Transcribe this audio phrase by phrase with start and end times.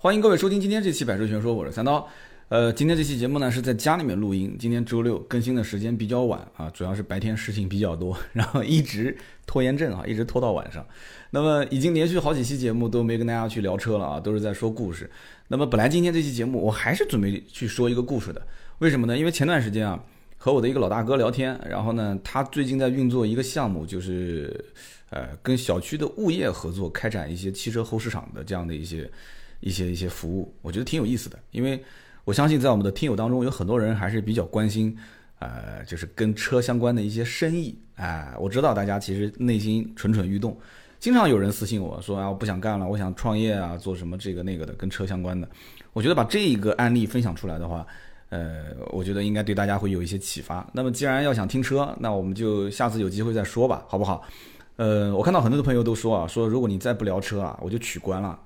[0.00, 2.08] 欢迎各位收听今天这期《百车全说》，我是三刀。
[2.50, 10.86] 呃，今天这期节目呢是在家里面录音，今天周六更新的时间比较晚啊，主要是白天事情比较多，然后一直拖延症啊，一直拖到晚上。
[11.30, 15.10] 那么已经连续好几期节目都没跟大家去聊车了啊，都是在说故事。
[15.48, 18.40] 那么本来今天这期节目我还是准备去说一个故事的，
[18.78, 19.18] 为什么呢？
[19.18, 20.00] 因为前段时间啊
[20.36, 24.64] 和我的一个老大哥聊天，然后呢他最近在运作一个项目，就是
[25.10, 29.10] 呃跟小区的物业合作开展一些汽车后市场的这样的一些。
[29.60, 31.82] 一些一些服务，我觉得挺有意思的，因为
[32.24, 34.96] 我相信在我们的听友当中有很多人还是比较关心，
[35.38, 40.56] 呃，就是跟车相关的一些生意，哎，我知道大家其实内心蠢蠢欲动，
[41.00, 45.48] 经常有人私信我说啊，我不想干了，我想创业啊，做什么这个那个的，跟车相关的。
[45.92, 47.86] 我觉得把这一个案例分享出来的话，
[48.28, 50.68] 呃，我觉得应该对大家会有一些启发。
[50.72, 54.22] 那么既然要想听车，那我们就下次有机会再说吧，好不好？
[54.78, 58.38] 呃，我看到很多的朋友都说啊，说如果你再不聊车啊，我就取关了。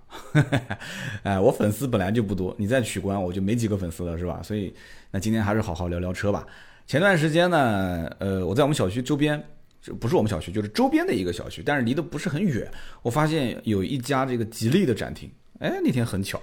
[1.25, 4.41] 哎，我粉丝本来就不多，你再取关我就没几个粉丝了，是吧？
[4.43, 4.75] 所以
[5.11, 6.47] 那今天还是好好聊聊车吧。
[6.87, 9.43] 前段时间呢，呃，我在我们小区周边，
[9.83, 12.67] 就不是我们小区，就是周边的一个小区，但是离得不是很远。
[13.03, 16.41] 我发现有一家这个吉利的展厅，哎，那天很巧，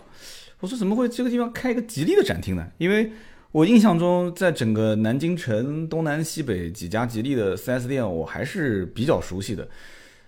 [0.59, 2.67] 我说怎么会这个地方开一个吉利的展厅呢？
[2.77, 3.11] 因为
[3.51, 9.67] 我印象中，在整个南京城东南西北几家吉利的 4S 店，我还是比较熟悉的。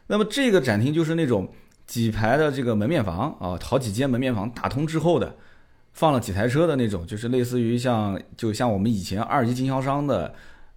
[0.07, 1.47] 那么这个展厅就是那种
[1.85, 5.35] 几排的这个门面房啊，好几间门面房打通之后的，
[5.93, 10.33] 放了几台车的那种，就是类似于像就像我们以前二级经销商的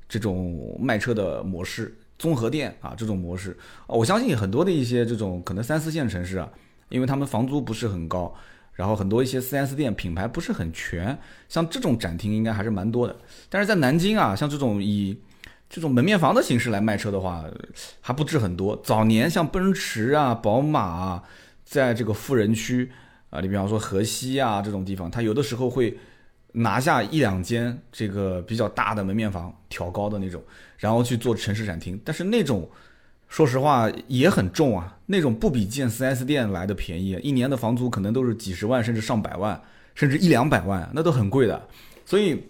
[0.07, 3.57] 这种卖车的模式，综合店啊这种模式。
[3.87, 6.51] 我相信很多的一些这种可能三四线城市啊，
[6.91, 8.35] 因为他们房租不是很高。
[8.75, 13.17] 然后很多一些 4S 店品牌不是很全，像这种展厅应该还是蛮多的。
[13.49, 15.19] 但是在南京啊，像这种以
[15.71, 17.45] 这种门面房的形式来卖车的话，
[18.01, 18.77] 还不止很多。
[18.85, 21.23] 早年像奔驰啊、宝马啊，
[21.65, 22.91] 在这个富人区
[23.31, 25.97] 啊，你比方说河西啊这种地方，它有的时候会
[26.53, 30.43] 拿下一两间这个比较大的门面房，挑高的那种，
[30.79, 32.01] 然后去做城市展厅。
[32.05, 32.69] 但是那种。
[33.29, 39.61] 说实话也很重啊，那种不比建 4S 店来的便宜，一年的房租可能都是几十万，甚至上百万，
[39.97, 41.69] 甚至一两百万，那都很贵的。
[42.07, 42.41] 所以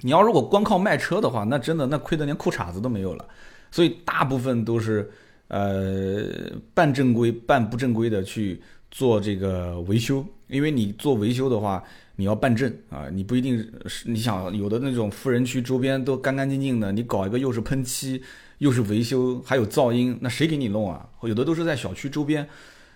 [0.00, 3.24] 你要如果光靠卖车的话，那真的那亏得连裤衩子都没有了。
[3.70, 5.08] 所以大部分都是
[5.46, 6.24] 呃
[6.74, 8.60] 半正规半不正规的去
[8.90, 11.84] 做这个维修，因为你做维修的话，
[12.16, 18.20] 你要办证啊，你不一定是你想有的那种富人区周边都干干净净的，你搞一个又是喷漆。
[18.58, 21.08] 又是维修，还有噪音，那谁给你弄啊？
[21.22, 22.46] 有的都是在小区周边，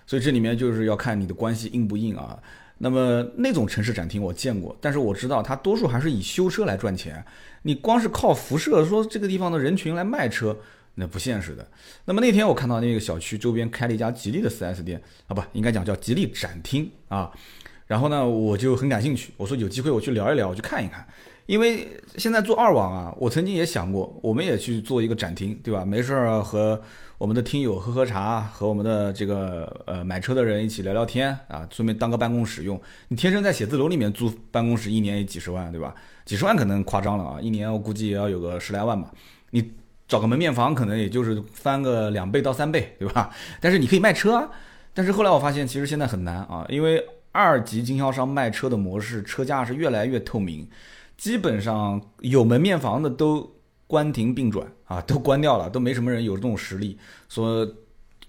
[0.07, 2.39] 所以这里面就是要看你的关系硬不硬啊。
[2.79, 7.23] 那么那种城市展厅我见过，但是我知道它多数还是以修车来赚钱。
[7.63, 10.57] 你光是靠辐射说这个地方的人群来卖车，
[10.95, 11.69] 那不现实的。
[12.07, 17.31] 那么那天我看到那个小区周边开了一家吉利的 4S 店啊，不应该讲叫吉利展厅啊。
[17.87, 21.07] 然后呢，我就很感兴趣，我说有机会我去聊一聊，我去看一看。
[21.51, 25.85] 因为现在做二网啊，我曾经也想过，我们也去做一个展厅，对吧？
[25.85, 26.81] 没事儿和
[27.19, 32.81] 我们的听友喝喝茶，和我们的这个呃买车的人一起聊聊天啊，顺便当个办公室用。
[33.09, 35.93] 你天生在写字楼里面租办公室，一年也几十万，对吧？
[36.25, 39.11] 几十万可能夸张了啊，一年我估计也要有个十来万吧。
[39.51, 39.73] 你
[40.07, 43.29] 找个门面房，可能也就是翻个两倍到三倍，对吧？
[43.61, 44.49] 但是你可以卖车啊。
[44.95, 50.69] 但是后来我发现，其实现在很难啊，因为二级经销商卖车的模式，车价是越来越透明。
[51.21, 53.55] 基本上有门面房的都
[53.87, 56.97] 关停并转啊， 都关掉了，都没什么人有这种实力
[57.29, 57.71] 说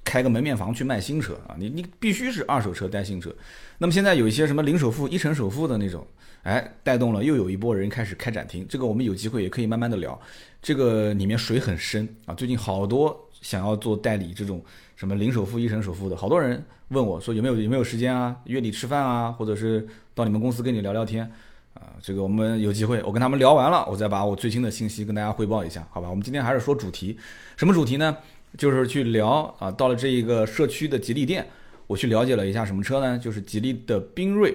[0.04, 1.56] 开个门面房去卖新车啊。
[1.58, 3.34] 你你必须是二手车带新车。
[3.78, 6.06] 那么现在有一些什么零首付、一成首付的那种，
[6.44, 8.66] 哎，带动了又有一波人开始开展厅。
[8.68, 10.20] 这个我们有机会也可以慢慢的聊。
[10.62, 12.34] 这个里面水很深啊。
[12.34, 14.62] 最近好多想要做代理这种
[14.98, 21.32] 什么零首付、一成首付的，好多人问我说有没有有没有时间啊，约你吃饭啊，或者是到你们公司跟你聊聊天。
[21.74, 26.10] 啊，这个我们有机会，我跟他们聊完了，我再把我最新的信息跟大家汇报一下，好吧？
[26.10, 27.18] 我们今天还是说主题，
[27.56, 28.18] 什么主题呢？
[28.58, 31.48] 就是去聊啊，到了这一个社区的吉利店，
[31.88, 33.18] 我去了解了一下什么车呢？
[33.18, 34.54] 就是吉利的缤瑞。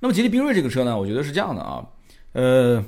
[0.00, 1.86] 那么吉利缤瑞这个车呢，我觉得是这样的啊，
[2.32, 2.84] 呃，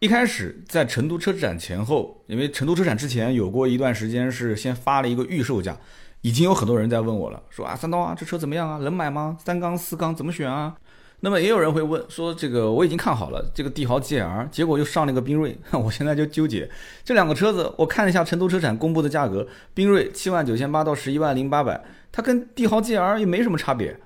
[0.00, 5.78] 一开始在成都车展前后，因为成都车展之前有过一段时间是先发了一个预售价，
[6.22, 8.78] 已经有很多人在问我了，说啊，三刀啊，这车怎么样啊？
[8.78, 9.38] 能买吗？
[9.42, 10.76] 三缸四缸怎么选啊？
[11.20, 16.68] 那么也有人会问说，这个我已经看好了这个帝豪 GL，结果又上了一个缤瑞， 我现在就纠结
[17.04, 17.72] 这两个车子。
[17.78, 21.82] 我看了一下成都车展公布的价格，缤瑞七万九千八到十一万零八百，
[22.12, 23.98] 它跟帝豪 GL 也没什么差别。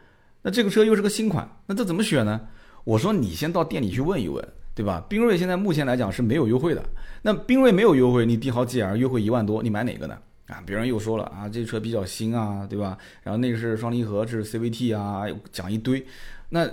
[0.43, 2.41] 那这个车又是个新款，那这怎么选呢？
[2.85, 4.43] 我说你先到店里去问一问，
[4.75, 5.05] 对吧？
[5.11, 6.83] 缤瑞现在目前来讲是没有优惠的。
[7.23, 10.17] 那缤瑞没有优惠，你帝豪 GL 优惠一万多，你买哪个呢？
[10.47, 12.97] 啊，别人又说了啊，这车比较新啊，对吧？
[13.23, 16.05] 然后那个是双离合，这是 CVT 啊，讲一堆。
[16.49, 16.67] 那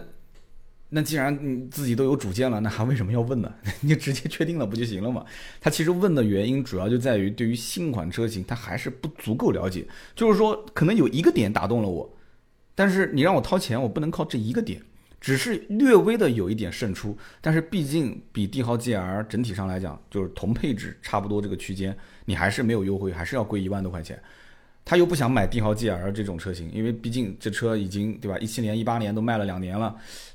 [0.90, 3.54] 那既然你自己都有主见了，那还为什么要问呢？
[3.82, 5.26] 你直接确定了不就行了嘛？
[5.60, 9.86] 他其实问的原因主要就在于对于新款车型他还是不足够了解，
[10.16, 12.18] 就是说可能有一个点打动了我，
[12.74, 14.82] 但是你让我掏钱，我不能靠这一个点。
[15.20, 24.22] 只是略微的有一点胜出，但是毕竟比帝豪 GL 整体上来讲，就是同配置差不多这个区间，你还是没有优惠，还是要贵一万多块钱。
[24.88, 28.38] 他又不想买帝豪 GL 这种车型，因为毕竟这车已经对吧？
[28.40, 29.94] 一七年、一八年都卖了两年了，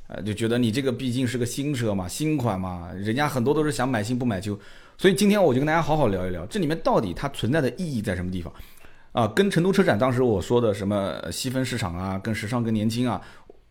[0.08, 4.58] 呃，就觉得你这个毕竟是个新车嘛，新款嘛，人家很多都是想买新不买旧。
[4.99, 8.52] 所以今天我就跟大家好好聊一聊，这里面到底它存在的意义在什么地方？
[9.12, 13.20] 啊，跟成都车展当时我说的什么细分市场啊，跟时尚、跟年轻啊。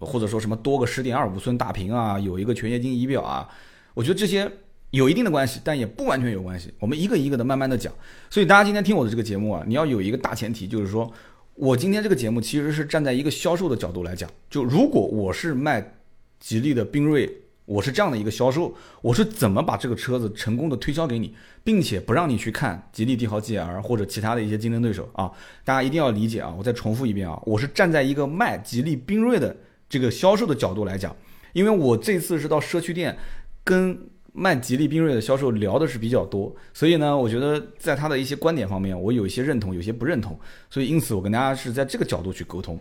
[0.04, 3.48] 或者说什么多个十点二五寸大屏啊，有一个全液晶仪表啊，
[3.94, 4.52] 我觉得这些
[4.92, 6.74] 有一定的关系，但也不完全有关系。
[6.80, 7.92] 我们一个一个的慢慢的讲。
[8.30, 11.12] 所以大家今天听我的这个节目啊，你要有一个大前提，就是说
[11.56, 14.30] 我今天这个节目其实是站在一个销售的角度来讲。
[14.50, 15.94] 就如果我是卖
[16.40, 17.30] 吉利的缤瑞，
[17.66, 21.34] 我是这样的一个销售，我是怎么把这个车子成功的推销给你，
[21.64, 25.32] 并且不让你去看吉利帝豪 GL 或者其他的一些竞争对手啊？
[25.64, 26.54] 大家一定要理解啊！
[26.58, 29.56] 我再重复一遍啊，我是站在一个卖吉利缤瑞的。
[29.88, 31.14] 这个销售的角度来讲，
[31.52, 33.18] 因为我这次是到社区店
[33.62, 34.00] 跟
[34.34, 40.40] 卖吉利缤瑞的销售聊的是比较多，所以呢，我觉得在他的一些观点方面，我有一些认同，有些不认同，
[40.70, 42.80] 所以因此我跟大家是在这个角度去沟通。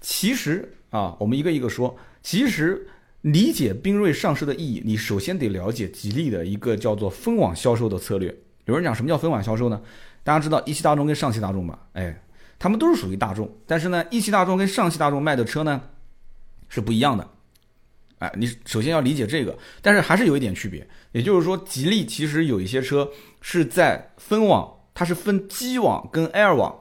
[0.00, 2.86] 其实啊，我们一个一个说，其实
[3.20, 8.34] 理解缤瑞上市的意义，你首先得了解吉利的一个叫做分网销售的策略。
[8.64, 9.80] 有人讲什么叫分网销售呢？
[10.24, 11.78] 大家知道一汽大众跟上汽大众吧？
[11.92, 12.22] 哎，
[12.58, 15.80] 他们都是属于大众，但是呢，一汽大众跟上汽大众卖的车呢？
[16.68, 17.26] 是不一样的，
[18.18, 23.08] 哎，你首先要理解这个，但是还是有一点区别，也就是说，吉利其实有一些车
[23.40, 26.74] 是在分网，它是分 G 网跟 L 网，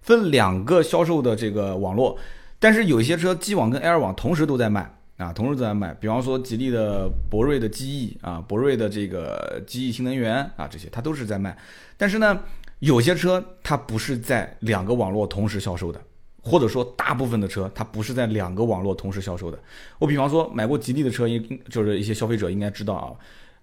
[0.00, 2.18] 分两个销售的这个网络，
[2.58, 11.54] 但是有一些车 G 网跟 L 网同时都在卖啊，同时都在卖，比方说吉利的博瑞的机翼啊，博瑞的这个机翼新能源啊，这些它都是在卖，
[11.98, 12.40] 但是呢，
[12.78, 16.00] 有些车它不是在两个网络同时销售的。
[16.42, 19.58] 或者说，大部分的车它不是在两个网络同时销售的。
[19.98, 23.12] 我比方说买过吉利的车，应就是一些消费者应该知道啊。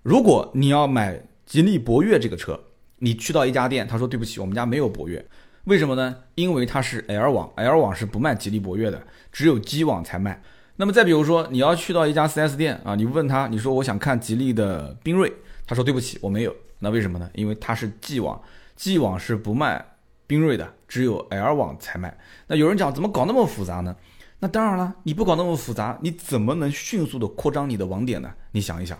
[0.03, 2.59] 如果你要买吉利博越这个车，
[2.99, 5.25] 你去到一家店，他说对不起，我们家没有博越，
[5.63, 6.15] 为什么呢？
[6.35, 9.01] 因为它是 L 网，L 网是不卖吉利博越的，
[9.31, 10.41] 只有 G 网才卖。
[10.75, 15.33] 那么再比如说，你要去到一家 4S 店啊，你问他，你说我想看吉利的缤瑞，
[15.65, 16.55] 他说对不起，我没有。
[16.79, 17.27] 那为什么呢？
[17.33, 18.39] 因为它是 G 网
[18.75, 19.83] ，G 网是不卖。
[20.27, 23.95] 缤瑞的只有 L 网才卖，那有人讲怎么搞那么复杂呢？
[24.39, 28.31] 那当然了，你不搞那么复杂，你怎么能迅速的扩张你的网点呢？
[28.51, 28.97] 你想一想，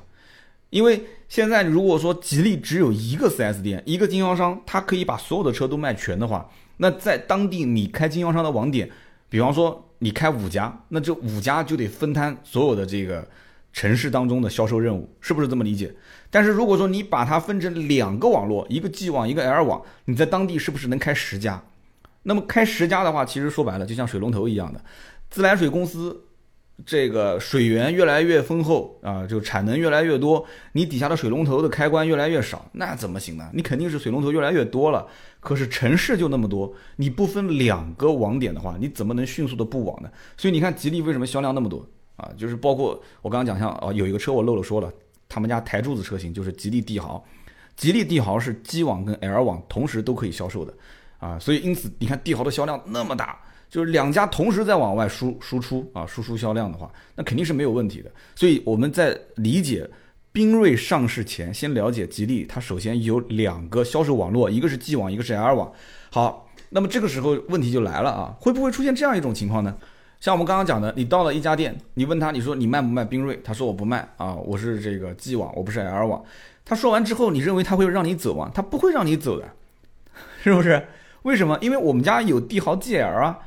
[0.70, 8.90] 因为现在如果说吉利只有一个 4S 店，一个经销商，他可以把所有的车都卖全的话，那在当地你开经销商的网点，
[9.30, 13.28] 比方说你开五家，那这五家就得分摊所有的这个。
[13.78, 15.94] 城市当中的销售任务是不是这么理解？
[16.32, 21.64] 但是如果说你把它分成两个网络，一个 G 网，一个 L 网，你在当地是不是能开十家？
[22.24, 24.84] 那么开十家的话，其实说白了就像水龙头一样的，
[25.30, 26.24] 自来水公司
[26.88, 33.48] 这个水源越来越丰厚啊，就产能越来越多，你底下的水龙头的开关越来越少，那怎么行呢？
[33.54, 35.06] 你肯定是水龙头越来越多了，
[35.40, 40.10] 可是城市就那么多，你不分两个网点的话，你怎么能迅速的布网呢？
[40.36, 41.88] 所以你看吉利为什么销量那么多？
[42.18, 44.92] 啊，就是包括我刚刚讲像啊，有一个车我漏了说了，
[45.30, 47.24] 他们家台柱子车型就是吉利帝豪，
[47.76, 50.74] 吉利帝豪是 G 网跟 L 网同时都可以销售的，
[51.20, 58.12] 啊，所以因此你看帝豪的销量那么大，就是两家同时在往外输输出啊，输出销量的话，那肯定是没有问题的。
[58.36, 59.90] 所以我们在理解
[60.34, 65.72] 缤瑞上市前，先了解吉利，它首先有两个销售网络，一个是 G 网，一个是 L 网。
[66.10, 69.76] 好，那么这个时候问题就来了啊，会不会出现这样一种情况呢？
[70.20, 73.40] 像我们刚刚讲的，你到了一家店，你问他，你说你卖不卖冰锐？
[73.44, 76.24] 他说我不卖啊，我是这个 G 网，我不是 L 网。
[76.66, 78.52] 他说完之后，你认为他会让你走吗？
[78.54, 79.48] 他不会让你走的，
[80.42, 80.88] 是不是？
[81.22, 81.58] 为什么？
[81.62, 83.40] 因为我们家有帝豪 GL 啊，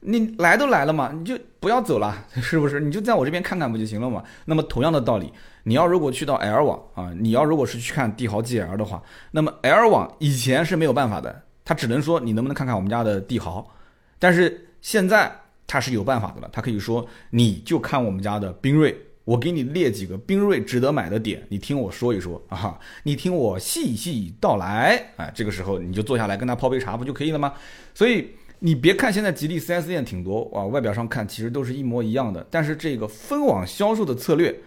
[0.00, 2.80] 你来都来了嘛，你就不要走了， 是不是？
[2.80, 4.24] 你就在我这边看看不就行了嘛？
[4.46, 13.64] 那么同样的道理，你要如果去到 L 网啊，你要如果是去看帝豪 GL 的话，那么 L 网以前是没有办法的，他只能说你能不能看看我们家的帝豪，
[14.18, 15.32] 但是现在。
[15.66, 27.52] 他是有办法的了，他可以说你就看我们家的缤瑞，我给你列几个缤瑞值得买的点，你听我说一说啊，你听我细细道来，哎，这个时候你就坐下来跟他泡杯茶不就可以了吗？
[27.94, 28.30] 所以
[28.60, 34.60] 你别看现在吉利 4S 店挺多啊，外表上看其实都是一模一样的，但是这个分网销售的策略，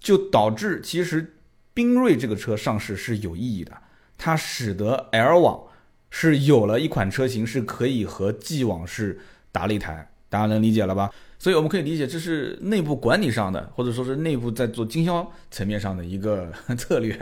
[0.00, 1.34] 就导致其实
[1.74, 3.72] 缤瑞这个车上市是有意义的，
[4.16, 5.60] 它使得 L 网。
[6.08, 9.18] 是有了一款车型是可以和继往式
[9.52, 11.10] 打擂台，大家能理解了吧？
[11.38, 17.14] 所以我们可以理解，这是内部管理上的，或者说是内部在做经销层面上的一个 策略。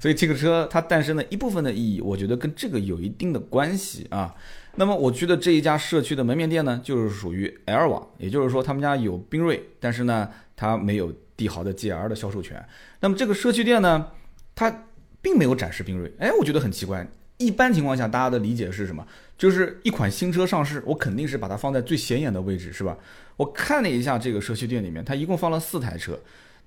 [0.00, 4.34] 所以这个车它诞生的一部分的意义，我觉得跟这个有一定的关系啊。
[4.76, 12.64] 那么我去的这一家社区的门面店呢，就是属于 L 网，也就是说他们家有缤瑞，但是呢，它没有帝豪的 GL 的销售权。
[13.00, 14.06] 那么这个社区店呢，
[14.54, 14.86] 它
[15.20, 17.06] 并没有展示缤瑞，哎，我觉得很奇怪。
[17.38, 19.06] 一般情况下，大家的理解是什么？
[19.38, 22.98] 就是一款新车上市，我肯定是把它放在最显眼的位置，是吧？
[23.36, 26.18] 我看了一下这个社区店里面，它一共放了四台车，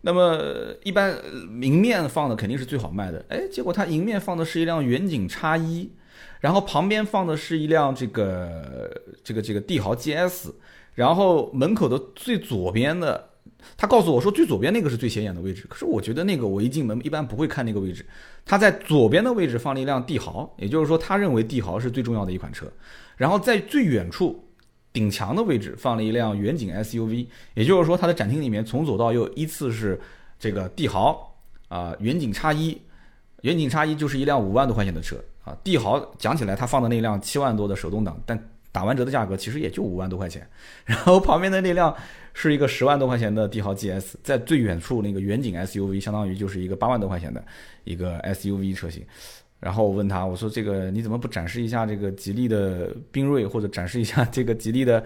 [0.02, 1.14] 那么一般
[1.62, 5.92] 迎面放的肯定是最好卖的，哎，结果它迎面放的是一辆远景叉一，
[6.40, 8.90] 然后旁边放的是一辆这个
[9.22, 10.52] 这个这个帝豪 GS，
[10.96, 13.28] 然后门口的最左边的。
[13.78, 15.66] 他告诉我说，最左边那个是最显眼的位置。
[15.70, 18.04] 可是我觉得那个我一进门一般不会看那个位置。
[18.46, 22.66] 他在左边的位置放了一辆帝豪，也就是说他认为帝豪是最重要的一款车。
[23.16, 24.44] 然后在最远处
[24.92, 30.00] 顶墙的位置放了一辆远景 SUV，也就是说他的展厅里面从左到右依次是
[30.40, 32.82] 这个帝豪啊，远景叉一，
[33.42, 35.56] 远景叉一就是一辆五万多块钱的车啊。
[35.64, 40.48] 帝豪讲起来他放的那辆七万多的手动挡，但打完折的价格其实也就五万多块钱。
[40.86, 41.96] 然后旁边的那辆。
[42.34, 47.44] 是一个十万多块钱的帝豪 GS，在最远处那个远景 SUV，相当于就是一个八万多块钱的
[47.84, 49.06] 一个 SUV 车型。
[49.60, 55.04] 然后我问他，我说这个你怎么不展示一下这个吉利的缤瑞，或者展示一下这个吉利的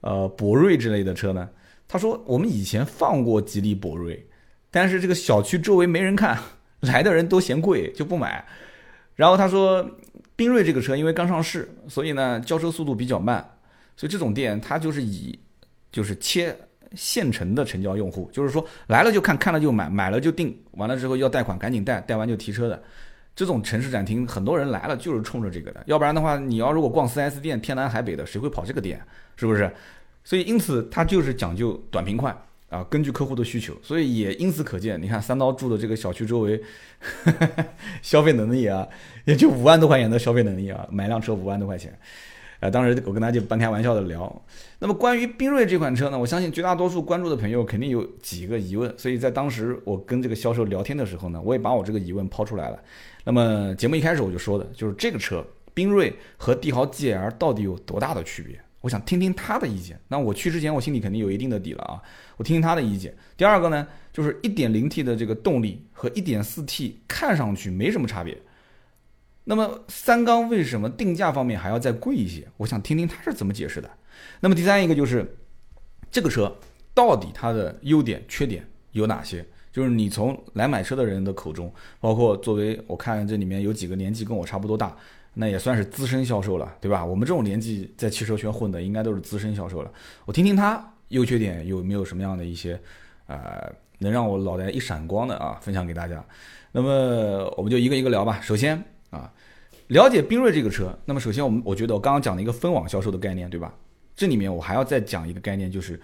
[0.00, 1.48] 呃博瑞之类的车呢？
[1.86, 4.20] 他说我们以前放过吉利博瑞，
[4.68, 6.36] 但是这个小区周围没人看，
[6.80, 8.44] 来的人都嫌贵就不买。
[9.14, 9.88] 然后他说
[10.36, 13.44] 缤瑞这个车因为刚上市，所以呢交车速度比较慢，
[13.96, 15.38] 所以这种店它就是以。
[15.92, 16.54] 就是切
[16.94, 22.82] 现成的成交用户，就是说来了就看，看了就买，买了就定，完了之后要贷款赶紧贷，贷完就提车的。
[23.34, 29.00] 这种城市展厅，很多人来了就是冲着这个的，要不然的话，你要如果逛 4S 店，天南海北的，谁会跑这个店？
[29.36, 29.72] 是不是？
[30.22, 32.36] 所以因此它就是讲究短平快
[32.68, 36.60] 啊，根据客户的需求，所以也因此可见，你看三刀住的这个小区周围，
[38.02, 38.86] 消费能力啊，
[39.24, 41.96] 也就五万多块钱的消费能力啊，买辆车五万多块钱。
[42.58, 44.42] 呃，当时我跟他就半开玩笑的聊。
[44.78, 52.78] 那么关于缤瑞这款车呢，我相信绝大多数关注的朋友肯定有几个疑问，所以在当时我跟这个销售聊天的时候呢，我也把我这个疑问抛出来了。
[53.24, 58.58] 那么节目一开始我就说的，就是这个车缤瑞和帝豪 GL 到底有多大的区别？
[58.86, 59.98] 我想听听他的意见。
[60.06, 62.00] 那我去之前，我心里肯定有一定的底了啊，
[62.36, 63.12] 我听听他的意见。
[63.36, 68.40] 第二个呢，就是 1.0T 的这个动力和 1.4T 看上去没什么差别。
[69.42, 72.46] 那么三缸为什么定价方面还要再贵一些？
[72.58, 73.90] 我想听听他是怎么解释的。
[74.38, 75.36] 那么第三一个就是
[76.08, 76.56] 这个车
[76.94, 79.44] 到底它的优点缺点有哪些？
[79.72, 84.96] 就是你从来买车的人的口中，包括作为我看这里面有几个年纪跟我差不多大，
[85.38, 87.04] 那也算是资深销售了，对吧？
[87.04, 89.92] 我们这种年纪在汽车圈混的，应该都是资深销售了。
[90.24, 92.80] 我听听他优缺点有没有什么样的一些
[93.26, 96.24] 呃能让我脑袋一闪光的啊，分享给大家。
[96.72, 98.40] 那么我们就一个一个聊吧。
[98.40, 98.82] 首先。
[99.10, 99.32] 啊，
[99.86, 103.72] 了解缤瑞这个车，那么首先我们我觉得我刚刚讲了一个分网销售的概念，对吧？
[104.16, 105.98] 这里面我还要再讲一个概念，就是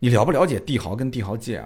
[0.00, 1.62] 你了不了解帝豪跟帝豪 GL？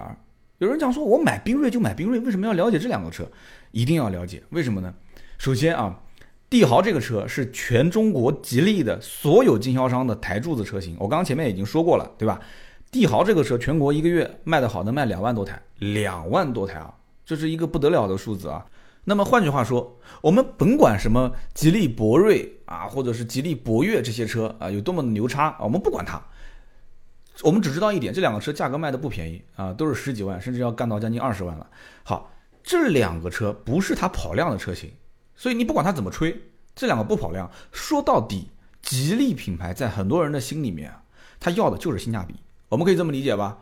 [0.59, 3.27] 有人讲说，我买缤瑞就买缤瑞，为什么要了解这两个车？
[3.71, 4.93] 一定要了解，为什么呢？
[5.39, 5.99] 首先啊，
[6.53, 12.39] 帝豪这个车是全中国吉利的所有经销商的台柱子车型，我刚刚前面已经说过了，对吧？
[12.91, 16.93] 帝豪这个车全国一个月卖的好能卖两万多台，两万多台啊，
[17.25, 18.63] 这是一个不得了的数字啊。
[19.05, 26.21] 那么换句话说，我们甭管什么吉利博瑞啊，或者是吉利博越这些车啊，有多么的牛叉啊，我们不管它，
[27.41, 31.67] 我们只知道一点，这两个车价格卖的不便宜啊，都是十几万，甚至要干到将近二十万了。
[32.03, 32.31] 好，
[32.61, 34.91] 这两个车不是它跑量的车型，
[35.35, 36.43] 所以你不管它怎么吹，
[36.75, 37.49] 这两个不跑量。
[37.71, 38.49] 说到底，
[38.81, 41.03] 吉利品牌在很多人的心里面啊，
[41.39, 42.35] 它要的就是性价比，
[42.69, 43.59] 我们可以这么理解吧？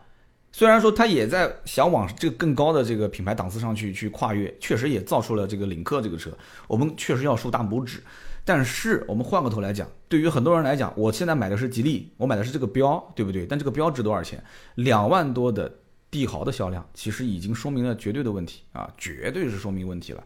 [0.54, 6.30] 虽然说他也在想往这个更高的这个品牌档次上去去跨越，确实也造出了这个领克这个车，
[6.68, 8.02] 我们确实要竖大拇指。
[8.44, 13.46] 但是我们换个头来讲，对于很多人来讲，我现在买的是吉利，我买的是这个标，对不对？
[13.46, 14.44] 但这个标值多少钱？
[14.74, 15.72] 两万多的
[16.10, 20.22] 帝豪的销量，其实已经说明了绝对的问题啊，绝对是说明问题了。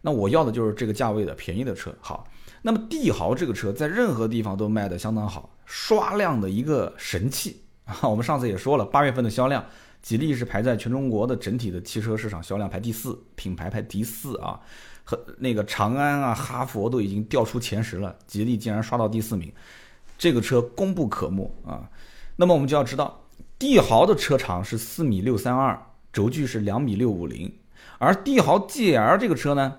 [0.00, 1.94] 那我要的就是这个价位的便宜的车。
[2.00, 2.26] 好，
[2.62, 7.62] 那么帝豪这个车在任何地方都卖的相当好，刷量的一个神器。
[7.84, 9.64] 啊， 我们上次也说了，八月份的销量，
[10.02, 14.60] 吉利是排在全中国的整体的汽车市场销量排第四，品牌排第四啊，
[15.04, 19.50] 和那个长安啊、哈佛都已经掉出前十了，吉利竟然刷到第四名，
[20.18, 21.88] 这个车功不可没啊。
[22.36, 23.24] 那么我们就要知道，
[23.58, 25.80] 帝豪的车长是四米六三二，
[26.12, 27.50] 轴距是两米六五零，
[27.98, 29.78] 而帝豪 GL 这个车呢，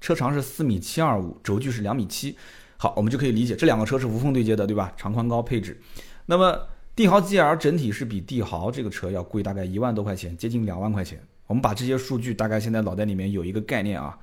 [0.00, 2.36] 车长是四米七二五，轴距是两米七。
[2.76, 4.92] 好，我们就可以理解这两个车是无缝对接的，对吧？
[4.96, 5.78] 长宽高配置。
[6.24, 6.58] 那么
[6.96, 11.20] 帝豪 GL 整体是比帝豪这个车要贵大概一万多块钱，接近两万块钱。
[11.46, 14.18] 我们把这些数据大概现在脑袋里面有一个概念啊。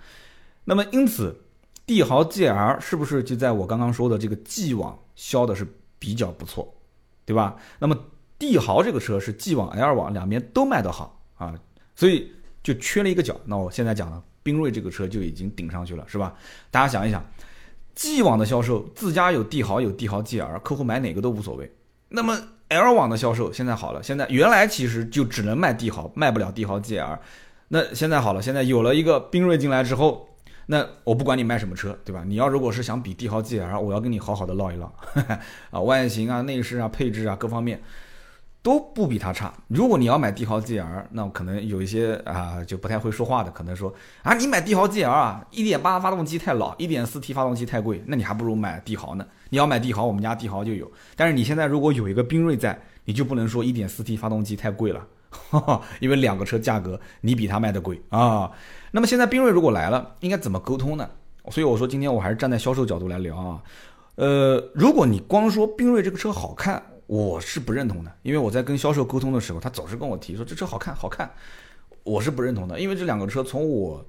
[0.64, 1.36] 那么因此，
[1.86, 5.68] 帝豪 GL 是不是就在我刚刚说的这个 G 网销的是
[6.00, 6.74] 比较不错，
[7.26, 7.56] 对吧？
[7.80, 7.98] 那么
[8.40, 11.54] 帝豪这个车是 G 网、L 网两边都卖得好啊，
[11.96, 12.32] 所以
[12.64, 13.40] 就缺了一个角。
[13.46, 16.34] 那我现在讲了，缤瑞这个车就已经顶上去了，是吧？
[16.72, 17.22] 大家想一想。
[17.94, 21.70] G 网的销售，自家有帝豪有帝豪 GL，客户买哪个都无所谓。
[22.10, 27.18] 那么 L 网的销售现在好了，现在原来其实就只能卖帝豪，卖不了帝豪 GL。
[27.70, 30.30] 那现在好了，现在有了一个缤瑞进来之后，
[30.68, 32.24] 那我不管你卖什么车，对吧？
[32.24, 34.94] 你要如果是想比帝豪 GL，我要跟你好好的唠一唠
[35.72, 37.82] 啊，外形啊、内饰啊、配置啊各方面。
[38.68, 39.54] 都不比它差。
[39.70, 43.94] 如果你要买帝豪 GL，那可能有一些啊就不太会说话的，可能说
[44.24, 49.26] 啊，你买帝豪 GL 啊，一点八发动机太老，一点四 T 发动机太贵，那你还不如买帝豪呢。
[49.52, 50.92] 你要买帝豪，我们家帝豪就有。
[51.16, 55.08] 但是你现在如果有一个缤瑞在，你就不能说一点四 T 发动机太贵了，
[56.02, 58.52] 因为两个车价格你比它卖的贵啊。
[58.92, 61.10] 那么现在缤瑞如果来了，应该怎么沟通呢？
[61.52, 63.64] 所以我说今天我还是站在销售角度来聊啊。
[64.16, 66.84] 呃，如果你光说缤瑞这个车好看。
[67.08, 71.32] 我是不认同的，因为我在跟销售沟通的时候，他总是跟我提说这车好看，好看。
[72.04, 74.06] 我是不认同的，因为这两个车从我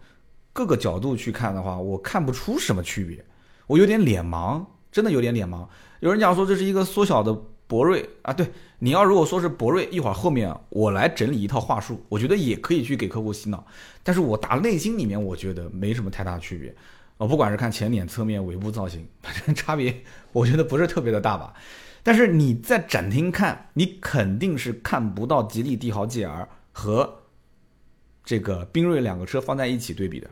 [0.53, 3.25] 各个角度去看的话，我看不出什么区别，
[3.67, 5.67] 我有点脸盲，真的有点脸盲。
[6.01, 7.37] 有人讲说这是一个缩小的
[7.67, 13.67] 博瑞啊，对，你要如果说是博瑞，一会儿后面我来整理一套话术，我觉得也可以去给客户洗脑。
[14.03, 16.75] 但是我打内心里面，我觉得没什么太大区别。
[17.17, 20.03] 我不管是看前脸、侧面、尾部造型，反 正差别
[20.33, 21.53] 我觉得不是特别的大吧。
[22.09, 27.19] 但是你在展厅看，你肯定是看不到吉利帝豪 GL 和
[28.25, 30.31] 这个缤瑞两个车放在一起对比的。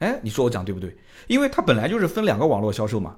[0.00, 0.94] 哎，你说我讲对不对？
[1.26, 3.16] 因为它本来就是分两个网络销售嘛。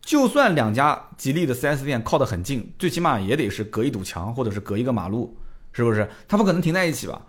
[0.00, 5.36] 就算两家吉利的 4S 店靠得很近，最起码也得是隔一堵墙或者是隔一个马路，
[5.72, 6.08] 是不是？
[6.26, 7.20] 它不可能停在一起吧？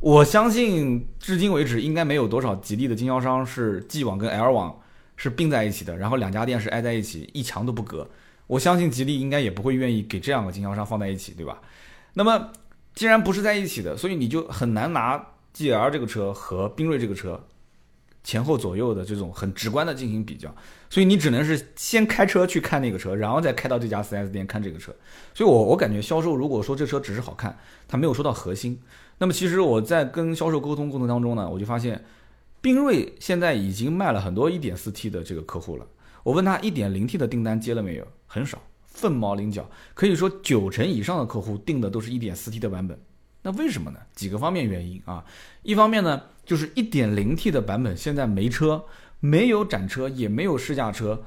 [0.00, 4.80] 我相信至今为止应该没有多少吉利的经销商是 G 网跟 L 网
[5.16, 8.08] 是并在一起的，然后两家店是挨在一起，一墙都不隔。
[8.46, 11.60] 我相信吉利应该也不会愿意给这样的经销商放在一起，对吧？
[12.12, 12.50] 那么
[12.94, 17.42] 既然不是在一起的，所以你就很难拿 G L 这个车和缤瑞这个车
[18.22, 20.54] 前后左右的这种很直观的进行比较，
[20.88, 24.94] 所以你只能是先开车去看那个车，然后再开到这家 4S 店看这个车。
[25.34, 28.80] 所以我我感觉销售如果说这车只是好看，他没有说到核心。
[29.18, 32.04] 那么其实我在跟销售沟通过程当中呢，我就发现
[32.62, 35.86] 缤瑞现在已经卖了很多 1.4T 的这个客户了。
[36.24, 38.06] 我问他 1.0T 的订单接了没有？
[38.26, 42.98] 很少，凤毛麟角，可以说九成以上的客户订的都是一点四 T 的版本。
[43.42, 44.00] 那为什么呢？
[44.14, 45.24] 几个方面原因啊。
[45.62, 48.84] 一方面呢，就是一点零 T 的版本现在没车，
[49.20, 51.22] 没有展车，也没有试驾车，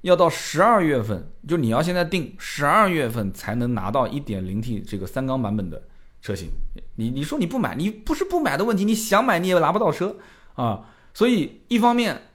[0.00, 5.82] 要到十二月份，就你要现在订，十二月份才能拿到一点零 T 这个三缸版本的
[6.22, 6.48] 车型。
[6.96, 10.16] 你你说你不买，你不是不买的问题，你想买你也拿不到车
[10.54, 10.88] 啊。
[11.12, 12.27] 所以一方面，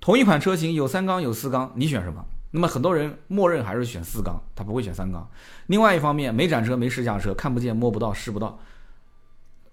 [0.00, 2.24] 同一款车型有三缸有四缸，你选什么？
[2.50, 5.28] 那么很多人默认还是选四缸，他不会选三缸。
[5.66, 8.58] 另外一方面，没展车、没试驾车，看不见、摸不到、试不到。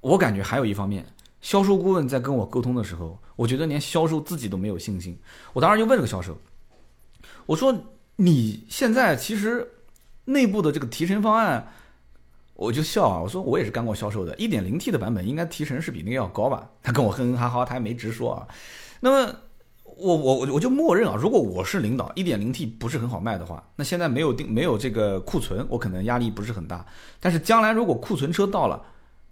[0.02, 1.06] 我感觉还有一方面，
[1.40, 5.18] 销售顾问在跟我沟通的时候，我觉得连销售自己都没有信心。
[5.54, 6.38] 我当时就问这个销售，
[7.46, 7.74] 我说
[8.18, 9.66] ：“你现在其实
[10.26, 11.66] 内部的这个提成方案，
[12.56, 18.46] 我就笑啊，我说我也是干过销售的，一点零 T 的版本应该提成是比那个要高吧？”他跟我哼哼哈哈，他还没直说啊。
[19.00, 19.34] 那么。
[19.98, 26.86] 我我我我就默认啊，如果我是领导，一点零 T 不是很好卖的话，那现在没有定没有这个库存，我可能压力不是很大。
[27.20, 28.82] 但是将来如果库存车到了，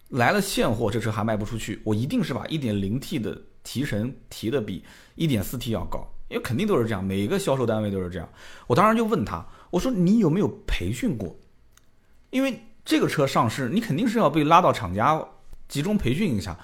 [0.09, 4.83] 来了现货，这车还卖不出去，我一定是把一点零 T 的提成提的比
[5.15, 8.29] 一点四 T 要高，因为肯定都是这样，每个销售单位都是这样。
[8.67, 11.35] 我当时就问他，我说你有没有培训过？
[12.29, 15.21] 因为这个车上市，你肯定是要被拉到厂家
[15.67, 16.57] 集中培训一下。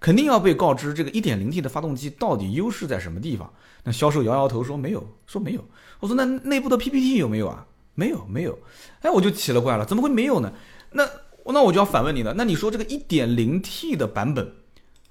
[0.00, 3.52] 肯定要被告知这个 1.0T 的发动机到底优势在什么地方？
[3.84, 5.64] 那销售摇摇头说没有，说没有。
[6.00, 7.66] 我说那内部的 PPT 有没有啊？
[7.94, 8.58] 没有，没有。
[9.00, 10.52] 哎，我就奇了怪了，怎么会没有呢？
[10.92, 11.08] 那
[11.46, 12.34] 那我就要反问你了。
[12.34, 14.52] 那你说这个 1.0T 的版本，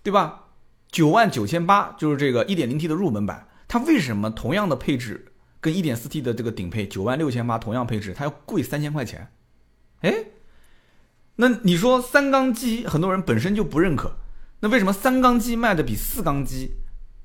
[0.03, 0.45] 对吧？
[0.89, 9.27] 九万九千八就是这个 1.0T 的入门版，它为什么同样的配置跟 1.4T 的这个顶配九万六千八同样配置，它要贵三千块钱？
[10.01, 10.13] 哎，
[11.35, 14.15] 那你说三缸机很多人本身就不认可。
[14.59, 16.71] 那为什么三缸机卖的比四缸机，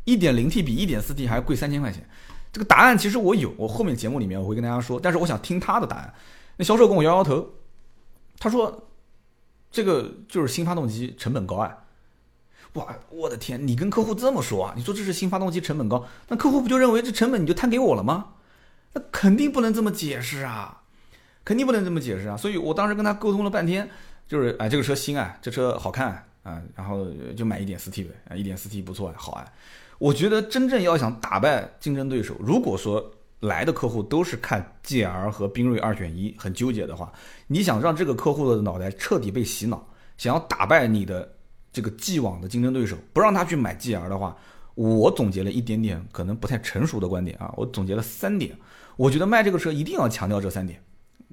[0.04, 2.08] 一点零 T 比一点四 T 还贵三千块钱？
[2.52, 5.00] 这个答案其实我有，我后面节目里面我会跟大家说。
[5.00, 6.14] 但是我想听他的答案。
[6.56, 7.54] 那销售跟我摇摇头，
[8.38, 8.88] 他说
[9.72, 11.78] ：“这个就是新发动机成本高啊！”
[12.74, 14.74] 哇，我的天，你跟客户这么说啊？
[14.76, 18.34] 你说这是新发动机成本高，那客户不就认为这成本你就摊给我了吗？
[18.92, 20.82] 那肯定不能这么解释啊，
[21.44, 22.36] 肯定不能这么解释啊。
[22.36, 23.88] 所以我当时跟他沟通了半天，
[24.28, 29.46] 就是哎，这个车新啊，这车好看，啊然后就买一点四 T 呗，啊，一点四 T 不错啊，好啊。
[29.98, 37.12] 我觉得真正要想打败竞争对手，如果说来的客户都是看 GL 和缤瑞二选一，很纠结的话，
[37.46, 41.36] 你想让这个客户的脑袋彻底被洗脑，想要打败你的
[41.72, 44.36] 这个既往的竞争对手，不让他去买 GL 的话。
[44.74, 48.56] 我总结了一点点可能不太成熟的观点啊，我总结了三点，
[48.96, 50.82] 我觉得卖这个车一定要强调这三点。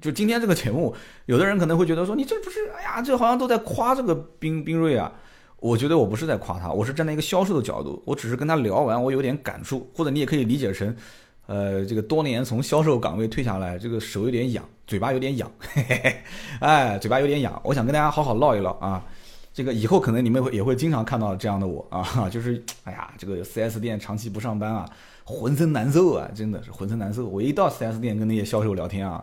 [0.00, 0.94] 就今天这个节目，
[1.26, 5.12] 有的人可能会觉得说你这不是，哎呀，这好像都在夸这个缤缤瑞啊。
[5.58, 10.96] 我觉得我不是在夸他，我是站在一个销售的角度，我只是跟他聊完，我有点感触，或者你也可以理解成，
[11.46, 16.22] 呃，这个多年从销售岗位退下来，这个手有点痒，嘴巴有点痒，嘿嘿嘿，
[16.60, 19.04] 哎，嘴巴有点痒，我想跟大家好好唠一唠啊。
[19.52, 24.88] 这个以后可能你们会也会经常看到这样的我啊， 就是哎呀，这个 4S 店长期不上班啊，
[25.24, 27.26] 浑身难受啊，真的是浑身难受。
[27.26, 29.22] 我一到 4S 店跟那些销售聊天啊，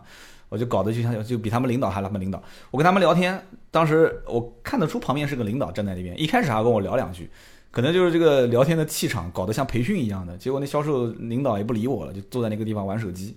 [0.49, 2.41] 我就搞得就像就比他们领导还他们领导。
[2.71, 7.29] 我跟他们聊天，当时我看得出旁边是个领导站在那边，一开始还跟我聊两句，
[7.71, 10.37] 可能就是这个聊天的气场搞得像培训一样的。
[10.37, 13.35] 结果那销售领导也不理我了，就坐在那个地方玩手机。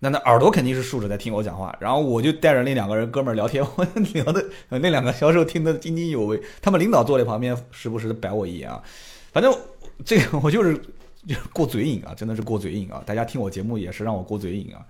[0.00, 6.38] 那那耳朵肯定是竖着在听我讲话，然后我就带着那两个人哥们儿聊天，我聊的那两个销售听得津津有味。
[6.60, 8.82] 他们领导坐在旁边，时不时的白我一眼啊。
[9.32, 9.54] 反正
[10.04, 10.76] 这个我就是
[11.26, 13.02] 就过嘴瘾啊，真的是过嘴瘾啊。
[13.06, 14.84] 大家听我节目也是让我过嘴瘾啊。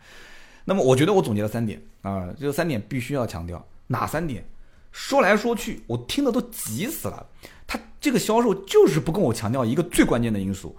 [0.64, 3.66] 那么我觉得我总结了三点啊，这三点必须要强调。
[3.86, 4.44] 哪三点？
[4.92, 7.26] 说来说去，我听的都急死了。
[7.66, 10.76] 他这个销售就是不跟我强调一个最关键的因素：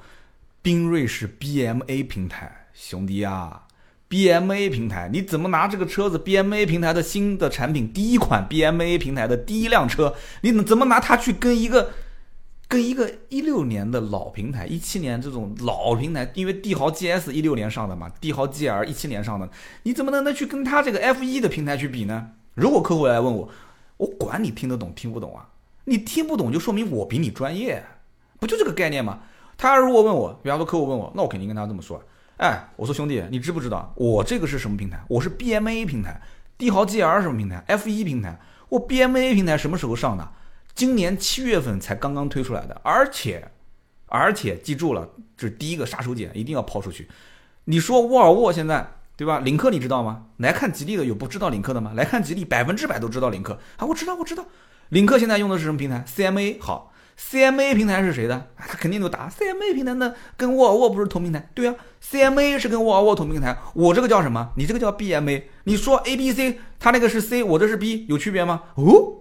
[0.61, 3.63] 宾瑞是 BMA 平台，兄弟啊。
[4.07, 11.91] BMA 平台，你怎么拿这个车子 BMA 平台的新的产品，第一款 BMA 平台的第一辆车，你怎么拿它去跟一个
[12.67, 19.47] 跟一个一六年的老平台，一七年这种老平台，因为帝豪 GS 一六年上的嘛，帝豪 GL 一七年上的，
[19.83, 22.31] 你怎么能能去跟它这个 F 一的平台去比呢？
[22.55, 23.49] 如果客户来问我，
[23.97, 25.49] 我管你听得懂听不懂啊，
[25.85, 27.83] 你听不懂就说明我比你专业，
[28.39, 29.19] 不就这个概念吗？
[29.57, 32.01] 他如果问我，比方说客户问我，那我肯定跟他这么说。
[32.37, 34.99] 哎，我说兄弟，你知不知道我这个是什么平台？
[35.07, 36.19] 我是 BMA 平台，
[36.57, 38.37] 帝豪 GL 什么平台？F1 平台。
[38.67, 40.27] 我 BMA 平台什么时候上的？
[40.75, 42.79] 今年七月份才刚刚推出来的。
[42.83, 43.49] 而且，
[44.07, 47.07] 而且记住了，这是第一个杀手锏，一定要抛出去。
[47.63, 49.39] 你说沃尔沃现在对吧？
[49.39, 50.25] 领克你知道吗？
[50.37, 51.93] 来看吉利的有不知道领克的吗？
[51.95, 53.85] 来看吉利百分之百都知道领克啊！
[53.85, 54.45] 我知道，我知道，
[54.89, 56.91] 领克现在用的是什么平台？CMA 好。
[57.17, 58.47] CMA 平台是谁的？
[58.57, 61.49] 他肯定都答 CMA 平台呢，跟沃尔沃不是同平台？
[61.53, 63.57] 对啊，CMA 是跟沃尔沃同平台。
[63.73, 64.51] 我这个叫什么？
[64.57, 65.43] 你这个叫 BMA。
[65.63, 68.63] 你说 A、B、C，他那个是 C，我这是 B，有区别吗？
[68.75, 69.13] 哦，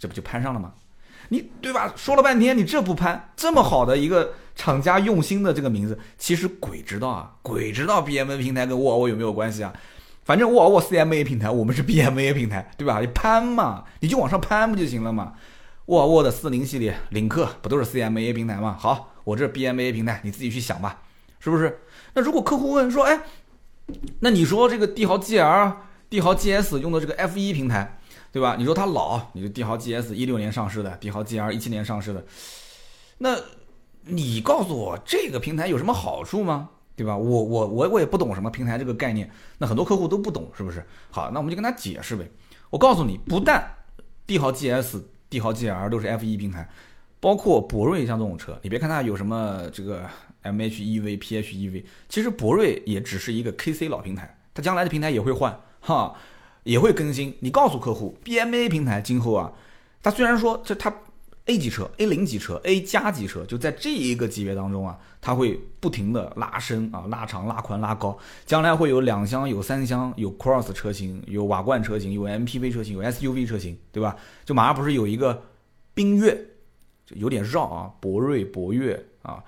[0.00, 0.72] 这不就攀上了吗？
[1.28, 1.92] 你对吧？
[1.94, 3.30] 说了半天，你这不攀？
[3.36, 9.72] 这么好的一个厂家用心的这个名字，其实鬼知道啊，鬼知道 BMA 平台跟沃尔沃有没有关系啊？
[10.24, 12.98] 反正沃尔沃 CMA 平台，我们是 BMA 平台，对吧？
[13.00, 15.34] 你攀嘛，你就往上攀不就行了嘛？
[15.86, 18.76] 沃尔沃的四零系列、领克不都是 CMA 平台吗？
[18.78, 21.02] 好，我这 BMA 平台，你自己去想吧，
[21.38, 21.80] 是不是？
[22.14, 23.20] 那如果客户问说，哎，
[24.20, 25.74] 那你说这个帝豪 GL、
[26.08, 27.99] 帝豪 GS 用的这个 F1 平台，
[28.32, 28.56] 对吧？
[28.58, 32.24] 你说它老，你说帝豪 GS 一六年上市的，帝豪 GL 一七年上市的，
[33.18, 33.36] 那
[34.04, 36.70] 你告诉我这个平台有什么好处吗？
[36.96, 37.16] 对吧？
[37.16, 40.84] 我我我我也不懂什么平台这个概念，那很多客户都不懂，是不是？
[41.10, 42.30] 好，那我们就跟他解释呗。
[42.70, 43.74] 我告诉你，不但
[44.26, 45.02] 帝豪 GS。
[45.30, 46.68] 帝豪 GL 都是 F1 平台，
[47.20, 50.04] 包括博瑞像这种车，你别看它有什么这个
[50.42, 56.16] MHEV、PHEV，其实博瑞也只是一个 KC 老平台，它将来的平台也会换哈，
[56.62, 57.36] 也会更新。
[57.40, 59.52] 你告诉客户，BMA 平台今后啊，
[60.02, 60.94] 它虽然说这它。
[61.46, 68.16] A 级车、A 零级车、A 加级车，就在这一个级别当中啊，它会不停的拉伸啊、拉长、拉宽、拉高。
[68.46, 74.14] 将来会有两厢、有三厢、有 Cross 车型、有瓦罐车型、有 MPV 车型、有 SUV 车型，对吧？
[74.44, 75.42] 就马上不是有一个
[75.92, 76.32] 缤越，
[77.04, 79.42] 就有点绕啊，博瑞、博越啊，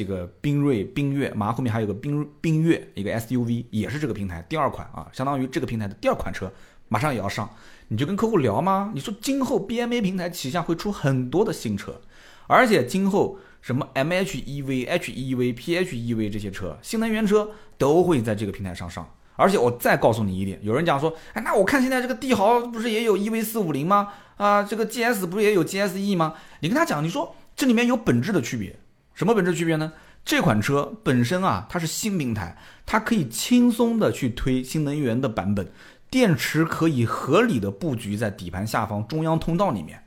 [0.00, 6.50] 这个缤瑞、缤越，马上后面还有个缤缤越，一个 SUV 也是这个平台第二款啊，相当于这个平台的第二款车，
[6.88, 7.46] 马上也要上。
[7.88, 8.92] 你就跟客户聊吗？
[8.94, 12.00] 你说今后 BMA 平台旗下会出很多的新车，
[12.46, 19.06] 而且今后什么 MHEV、HEV、PHEV 这些车，新能源车都会在这个平台上上。
[19.36, 24.08] 而且我再告诉你一点，有人讲说，哎，那我看现在这个帝豪不是也有 EV 四五零吗？
[24.38, 26.36] 啊，这个 GS 不是也有 GSE 吗？
[26.60, 28.78] 你跟他讲，你说这里面有本质的区别，
[29.20, 29.92] 什么本质区别呢？
[30.24, 32.56] 这款车本身啊，它是新平台，
[32.86, 35.70] 它可以轻松的去推新能源的版本。
[36.08, 40.04] 电池可以合理的布局在底盘下方中央通道里面。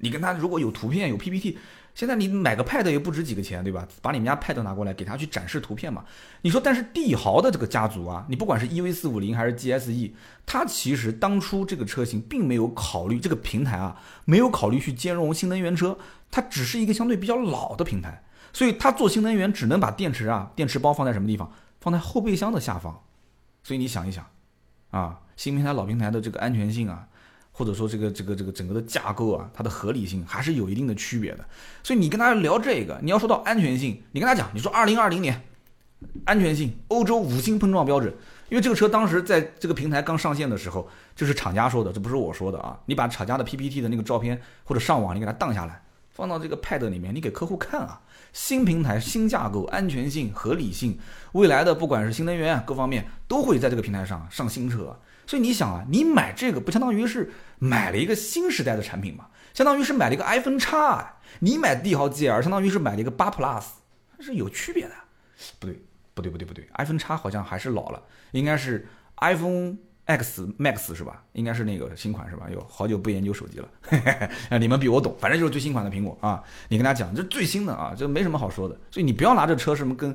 [0.00, 1.56] 你跟它如果有图片有 PPT，
[1.94, 3.86] 现在你买个 Pad 也不值几个钱，对吧？
[4.00, 6.04] 把你们家 Pad 拿过来给他去展示图片嘛。
[6.40, 10.12] 你说，但是帝豪的这个家族啊，你不管是 EV 四五零还是 GSE，
[10.46, 15.98] 它其实当初这个车型并没有考虑这个平台啊，没有考虑去兼容新能源车，
[16.30, 21.52] 它只是一个相对比较老的平台，所以它做新能源只能把电池啊、电池包放在什么地方？
[21.80, 23.02] 放在后备箱的下方。
[23.62, 24.26] 所以你想一想，
[24.90, 27.08] 啊，新平台老平台的这个安全性啊。
[27.52, 31.44] 或者说这个这个这个整个的架构啊，它的合理性还是有一定的区别的。
[31.82, 35.40] 所以你跟他聊这个，你要说到安全性，你跟他讲，你说二零二零年
[36.24, 38.12] 安全性欧洲五星碰撞标准，
[38.48, 42.78] 因为这个车当时在这个平台刚上线的时候，这是厂家说的，这不是我说的啊。
[42.86, 48.00] 你把厂家的 PPT 的那个照片或者上网，你给它荡下来，放到这个 Pad 里面，你给客户看啊。
[48.32, 50.98] 新平台、新架构、安全性、合理性，
[51.32, 54.98] 未来的不管是新能源各方面都会在这个平台上上新车。
[55.32, 59.28] 所以你想啊，你买这个不相当于是买了一个新时代的产品吗？
[59.54, 61.14] 相当于是买了一个 iPhone 叉。
[61.38, 63.64] 你买帝豪 GL，相当于是买了一个八 Plus，
[64.20, 64.92] 是有区别的。
[65.58, 65.80] 不对，
[66.12, 68.86] 不对，不对，不对，iPhone 叉好像还是老了，应该是
[69.22, 71.24] iPhone X Max 是吧？
[71.32, 72.50] 应该是那个新款是吧？
[72.50, 76.44] 哟，好久不研究手机了，嘿嘿嘿你们比我懂，反正就是最新款的苹果啊。
[76.68, 78.78] 你跟他讲，这最新的啊，这没什么好说的。
[78.90, 80.14] 所以你不要拿这车什么跟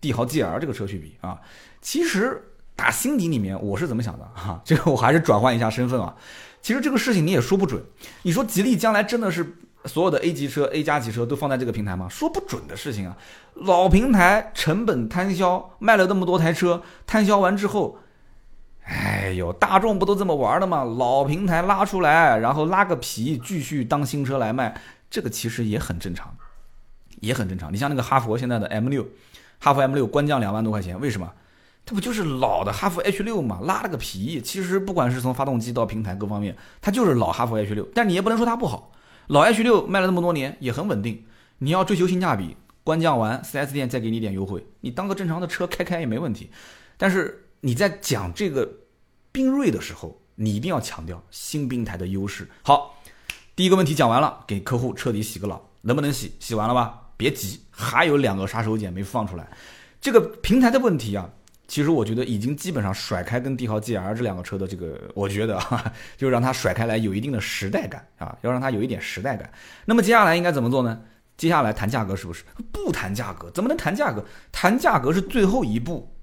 [0.00, 1.40] 帝豪 GL 这个车去比啊。
[1.80, 2.40] 其实。
[2.74, 4.60] 打心底里面我是怎么想的 哈？
[4.64, 6.14] 这个我还是转换一下身份啊。
[6.60, 7.82] 其实这个事情你也说不准。
[8.22, 12.08] 你说吉利将来真的是所有的 A 级车、A 加级车都放在这个平台吗？
[12.08, 13.16] 说不准的事情啊。
[13.54, 17.98] 老平台成本摊销，卖了那么多台车，摊销完之后，
[18.84, 20.84] 哎呦，大众不都这么玩的吗？
[20.84, 24.80] 老平台拉出来，然后拉个皮，继续当新车来卖，
[25.10, 26.32] 这个其实也很正常，
[27.20, 27.72] 也很正常。
[27.72, 29.04] 你像那个哈佛现在的 M 六，
[29.58, 31.28] 哈佛 M 六官降两万多块钱，为什么？
[31.84, 34.40] 它不就是老的哈弗 H 六嘛，拉了个皮。
[34.40, 37.88] 其实不管是从发动机到平台各方面，它就是老哈弗 H 六。
[37.94, 38.92] 但你也不能说它不好，
[39.26, 41.24] 老 H 六卖了那么多年也很稳定。
[41.58, 46.50] 你要追求性价比，官降完，4S 店再给你点优惠，你当个正常的车开开也没问题。
[46.96, 48.68] 但是你在讲这个
[49.32, 52.48] 缤瑞的时候，你一定要强调新平台的优势。
[52.62, 52.96] 好，
[53.56, 56.32] 第一个问题讲完了，给客户彻底洗个脑，能不能洗？
[56.38, 57.00] 洗完了吧？
[57.16, 59.48] 别急，还有两个杀手锏没放出来。
[60.00, 61.28] 这个平台的问题啊。
[61.72, 65.82] 其实我觉得已经基本上甩开跟帝豪 GL 这两个车的这个，我觉得哈，
[66.18, 69.50] 就让它甩开来有一定的时代感啊，要让它有一点时代感。
[69.86, 71.00] 那么接下来应该怎么做呢？
[71.38, 72.44] 接下来谈价格是不是？
[72.70, 74.22] 不谈价格，怎么能谈价格？
[74.52, 76.14] 谈价格是最后一步。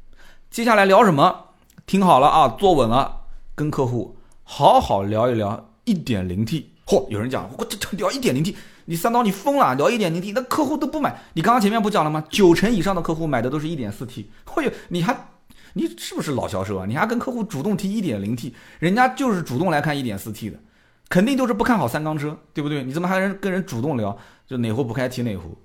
[0.52, 1.46] 接下来聊什么？
[1.88, 3.22] 听好了啊，坐稳了，
[3.56, 6.66] 跟客户好好聊一聊 1.0T。
[6.86, 8.54] 嚯，有人讲我这这聊 1.0T，
[8.86, 9.74] 你三刀你疯了？
[9.74, 11.24] 聊 1.0T，那客户都不买。
[11.34, 12.24] 你刚刚前面不讲了吗？
[12.30, 14.30] 九成以上的客户买的都是一点四 T。
[14.46, 15.18] 嚯哟，你还？
[15.74, 16.86] 你是不是老销售啊？
[16.86, 20.58] 你还跟客户主动提一点零 T，人家就是主动来看一点四 T 的，
[21.10, 22.84] 肯定都是不看好三缸车，对不对？
[22.84, 24.18] 你怎么还能跟人主动聊？
[24.48, 25.58] 就哪壶不开提哪壶？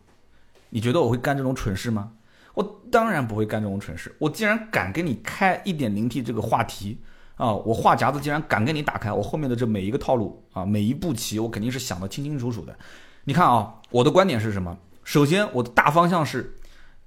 [0.70, 2.12] 你觉得我会干这种蠢事吗？
[2.52, 4.14] 我当然不会干这种蠢事。
[4.18, 7.00] 我既然敢跟你开一点零 T 这个话题
[7.36, 12.76] 啊，我话匣子既然敢跟你打开，我后面的这每一个套路啊，每一步棋，我肯定是想的清清楚楚的。
[13.24, 14.76] 你看啊，我的观点是什么？
[15.02, 16.58] 首先，我的大方向是，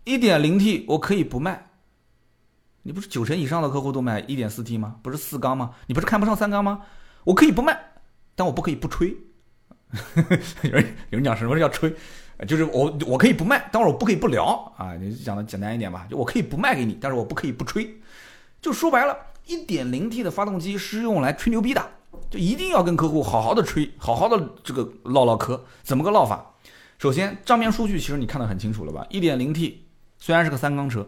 [0.04, 1.67] 一点零 T 我可以不卖。
[2.88, 4.96] 你不是九成以上的客户都买一点四 T 吗？
[5.04, 5.72] 不是四缸吗？
[5.88, 6.84] 你不是看不上三缸吗？
[7.26, 7.78] 我可以不卖，
[8.34, 9.14] 但我不可以不吹。
[10.64, 11.94] 有人有人讲什么叫吹？
[12.48, 14.96] 就是我我可以不卖，但是我不可以不聊啊。
[14.96, 17.94] 你讲的简单一点吧，就我可以不卖给你，但是我不可以不吹。
[18.62, 21.86] 就说白了，一点零 T 的发动机是用来吹牛逼的，
[22.30, 25.62] 就一定要跟客户好好的吹，好好的这个唠唠嗑。
[25.84, 26.54] 怎么个唠法？
[26.98, 29.06] 首先账面数据其实你看得很清楚了吧？
[29.10, 29.88] 一点零 T
[30.20, 31.06] 虽然是个三缸车。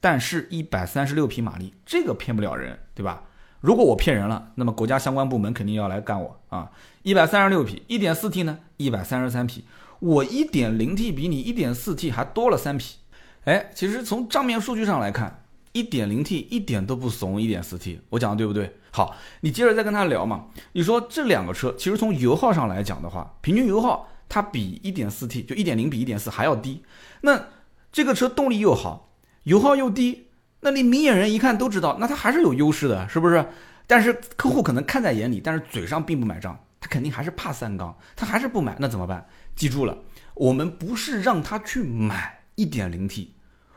[0.00, 3.24] 但是，一百三十六匹马力，这个骗不了人，对吧？
[3.60, 6.70] 如果我骗人了，那么国家相关部门肯定要来干我啊！
[7.02, 8.58] 一百三十六匹，一点四 T 呢？
[8.78, 9.66] 一百三十三匹，
[9.98, 12.96] 我一点零 T 比你一点四 T 还多了三匹。
[13.44, 18.74] 哎，其实从账面数据上来看，一点零 T 一点都不怂一点四 T，我讲的对不对？
[18.90, 20.46] 好，你接着再跟他聊嘛。
[20.72, 26.82] 你说这两个车，其实从油耗上来讲的话，平均油耗它比一点四 T 就一点零比一点四还要低。
[27.20, 27.48] 那
[27.92, 29.09] 这个车动力又好。
[29.50, 30.28] 油耗又低，
[30.60, 33.44] 那你明眼人一看都知道，那它还是有优势的，是不是？
[33.88, 39.26] 但是客户可能看在眼里，但是嘴上并不买账，他肯定还是怕三缸，他还是不买，那怎么办？
[39.56, 39.98] 记住了，
[40.34, 43.34] 我们不是让他去买一点零 T，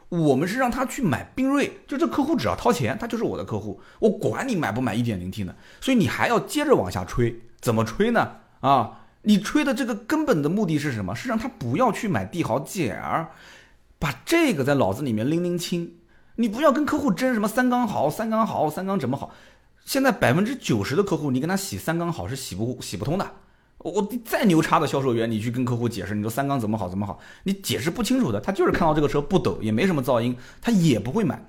[0.09, 5.55] 我们是让他去买缤瑞，就这客户只要掏钱，他就是我的客户，我管你买不买一点零 T 呢？
[5.81, 8.33] 所以你还要接着往下吹，怎么吹呢？
[8.59, 11.15] 啊，你吹的这个根本的目的是什么？
[11.15, 13.25] 是让他不要去买帝豪 GL。
[14.04, 15.94] 把这个在脑子里面拎拎清，
[16.36, 19.32] 你不要跟客户争什么三缸好，三缸好，三缸怎么好？
[19.86, 23.26] 现在百分之九十的客户，你跟他洗三缸好是洗不洗不通的。
[23.78, 31.42] 我再牛叉的销售员，你去跟客户解释，你说三缸怎么好怎么好，你解释不清楚的，他就是看到这个车不抖，也没什么噪音，他也不会买。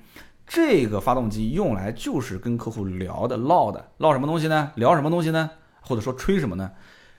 [0.47, 4.71] 这个发动机用来就是跟客户聊的、唠的，唠什么东西呢？
[4.77, 5.51] 聊什么东西呢？
[5.81, 6.71] 或者说吹什么呢？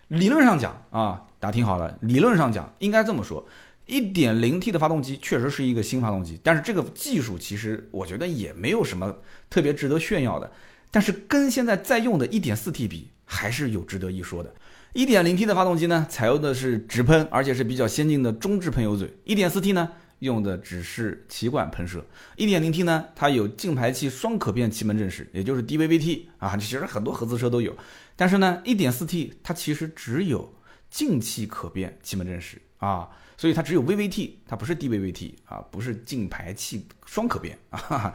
[0.07, 3.45] 理论上讲啊，大家听好了，理论上讲应该这么说
[3.87, 9.15] ：1.0T 的发动机确实是一个新发动机，但是这个技术其实我觉得也没有什么
[9.49, 10.51] 特别值得炫耀的。
[10.91, 14.53] 但是跟现在在用的 1.4T 比，还是有值得一说的。
[14.93, 22.05] 1.0T 的发动机呢，采用的是直喷，而且是比较先进的中置喷油嘴；1.4T 呢，用的只是气管喷射。
[22.37, 27.75] 1.0T 呢，它有进排气双可变气门正时，也就是 DVVT 啊，其实很多合资车都有。
[28.15, 30.53] 但是呢，1.4T 它其实只有
[30.89, 38.13] 进气可变气门正时啊，所以它只有 VVT，它不是 DVVT 啊，不是进排气双可变 啊。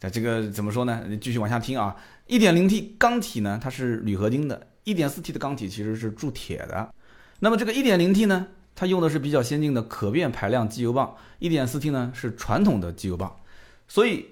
[0.00, 1.04] 那这个怎么说呢？
[1.08, 1.96] 你继续往下听啊。
[2.28, 6.92] 1.0T 钢体呢，它是铝合金的；1.4T 的钢体其实是铸铁的。
[7.40, 13.30] 那么这个 1.0T 呢，它用的是比较先进的可变排量机油泵；1.4T 呢是传统的机油泵。
[13.86, 14.26] 所以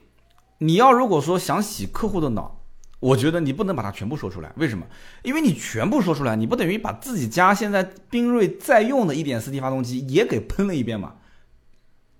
[0.59, 2.60] 你要如果说想洗客户的脑，
[3.01, 4.53] 我觉得你不能把它全部说出来。
[4.57, 4.87] 为什么？
[5.23, 11.17] 因为你全部说出来，你不等于把自己家现在缤瑞在用的 1.4T 发动机也给喷了一遍嘛？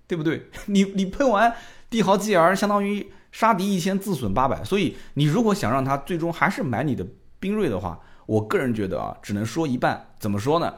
[0.07, 0.49] 对不对？
[0.67, 1.55] 你你喷完
[1.89, 3.11] 帝豪 GL，相当于。
[3.31, 4.61] 杀敌一千，自损八百。
[4.61, 7.07] 所以你如果想让他最终还是买你的
[7.39, 10.05] 缤瑞的话，我个人觉得啊，只能说一半。
[10.19, 10.73] 怎么说呢？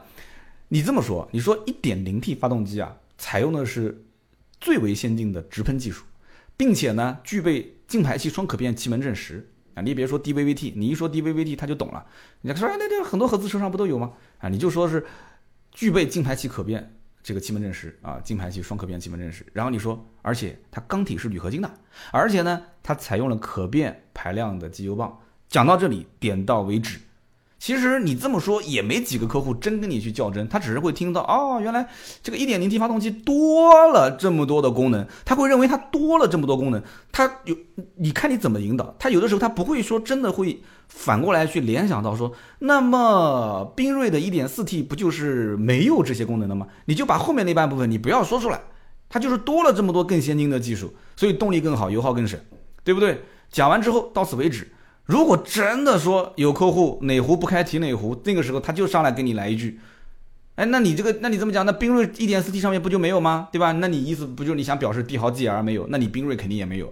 [0.68, 4.04] 你这么说，你说 1.0T 发动机啊，采用的是
[4.60, 6.04] 最为先进的直喷技术，
[6.56, 9.82] 并且呢，具备进排气双可变气门正时啊。
[9.82, 12.06] 你别说 DVVT，你一说 DVVT 他就懂了。
[12.42, 14.12] 人家说那那很多合资车上不都有吗？
[14.38, 15.04] 啊，你就说是
[15.70, 16.94] 具备进排气可变。
[17.22, 19.46] 这个气门正时啊，进排气双可变气门正时。
[19.54, 21.74] 然后你说，而且它缸体是铝合金的，
[22.12, 25.10] 而且呢，它采用了可变排量的机油泵。
[25.48, 26.98] 讲到这里，点到为止。
[27.64, 31.88] 其实你这么说也没几个客户真跟你去较真，他只是会听到哦，原来
[32.22, 37.56] 这个 1.0T 发动机多了这么多的功能，他会认为它多了这么多功能，他有
[37.94, 46.66] 你看你怎么引导，他有的时候他不会说真的会反过来去联想到说，那么缤瑞的 1.4T 不就是没有这些功能的吗？
[46.84, 48.60] 你就把后面那半部分你不要说出来，
[49.08, 52.38] 它就是多了这么多更先进的技术，所以动力更好，油耗更省，
[52.84, 53.22] 对不对？
[53.50, 54.70] 讲完之后到此为止。
[55.06, 59.78] 如果真的说有客户哪壶不开提哪壶，那个时候他就上来给你来一句，
[60.54, 63.48] 哎，那你这个，那你这么讲，那缤瑞 1.4T 上面不就没有吗？
[63.52, 63.72] 对吧？
[63.72, 65.86] 那你意思不就你想表示帝豪 GL 没有？
[65.88, 66.90] 那你缤瑞肯定也没有。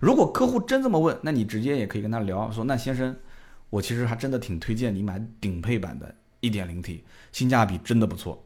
[0.00, 3.14] 如果客户真这么问，那你直接也可以跟他聊，说那先生，
[3.70, 8.44] 我其实还真的挺推荐你买顶配版的 1.0T，性价比真的不错。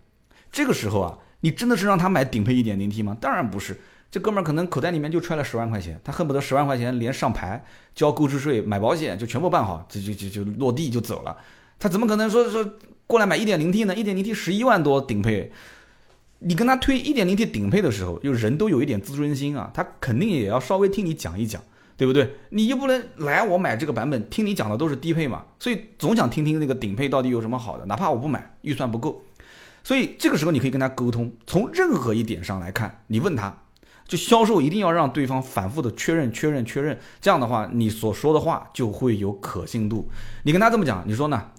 [0.52, 3.16] 这个时候啊，你真的是让他买顶配 1.0T 吗？
[3.18, 3.80] 当然不是。
[4.16, 7.62] 这哥们儿可能口袋里面就揣了十万块钱，他恨不得十万块钱连上牌、
[7.94, 11.36] 交购置税、买保险就全部办好，就就就就落地就走了。
[11.78, 12.66] 他怎么可能说说
[13.06, 13.94] 过来买一点零 T 呢？
[13.94, 15.52] 一点零 T 十一万多顶配，
[16.38, 21.62] 你跟他推一点零 T 顶配的时候，就人都有一点自尊心啊，他肯定也要稍微听你讲一讲，
[21.98, 22.36] 对不对？
[22.48, 29.22] 你又不能来我买这个版本，听你讲的都是低配嘛，所以总想听听那个顶配到底有什么好的，哪怕我不买，预算不够。
[29.84, 33.54] 所以这个时候你可以跟他沟通，从任何一点上来看，你问他。
[34.06, 40.10] 就销售一定要让对方反复的确认、确认、确认，这样的话，你所说的话就会有可信度。
[40.44, 41.50] 你跟他这么讲，你说呢？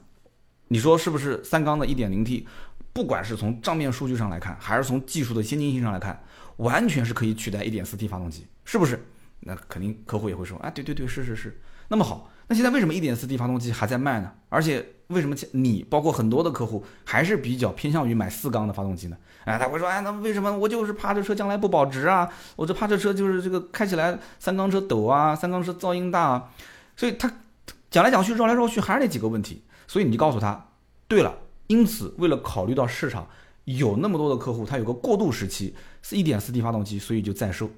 [0.69, 2.45] 你说是不是三缸的 1.0T，
[2.91, 6.21] 不管是从账面数据上来看，还是从技术的先进性上来看，
[6.57, 9.05] 完全是可以取代 1.4T 发动机，是不是？
[9.41, 11.61] 那肯定客户也会说，啊，对对对，是是是。
[11.89, 14.31] 那么好，那现在为什么 1.4T 发动机还在卖呢？
[14.49, 19.17] 而且为什么你包括很多的客户还是比较偏向于买四缸的发动机呢？
[19.43, 22.29] 哎，他会说，哎，那为什么我就是怕这车将来不保值啊？
[22.55, 26.49] 我就怕这车就是这个开起来三缸车抖啊，三缸车噪音大啊。
[26.95, 27.31] 所以他
[27.91, 29.63] 讲来讲去绕来绕去还是那几个问题。
[29.85, 30.69] 所以你就告诉他，
[31.07, 31.33] 对了，
[31.67, 33.27] 因此为了考虑到市场
[33.65, 37.69] 有那么多的客户，他有个过渡时期是一点四 T 发动机，所以就在售。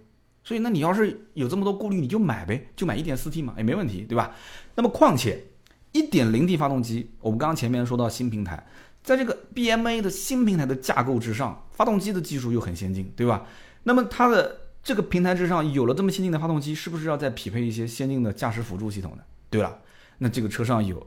[0.50, 4.34] 所以那你要是有这么多顾虑，你就买呗，就买一点四 T 嘛，也没问题，对吧？
[4.74, 5.46] 那么况且。
[5.92, 8.66] 一点零 T 发动机，我们刚刚前面说到新平台，
[9.04, 13.46] 在这个 BMA 的新平台的架构之上，发动机的技术又很先进，对吧？
[13.84, 19.24] 那么它的这个平台之上有了这么先进的发动机，是不是要再匹配一些先进的驾驶辅助系统呢？
[19.52, 19.80] 对了，
[20.18, 21.06] 那这个车上有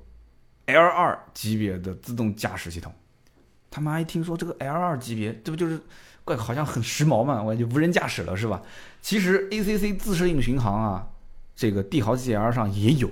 [0.67, 2.93] L2 级别的自动驾驶系统，
[3.71, 5.81] 他妈一听说这个 L2 级别，这不就是
[6.25, 7.43] 怪好像很时髦嘛？
[7.43, 8.63] 我就无人驾驶了是吧？
[9.01, 11.09] 其实 ACC 自适应巡航啊，
[11.57, 13.11] 这个帝豪 GL 上也有。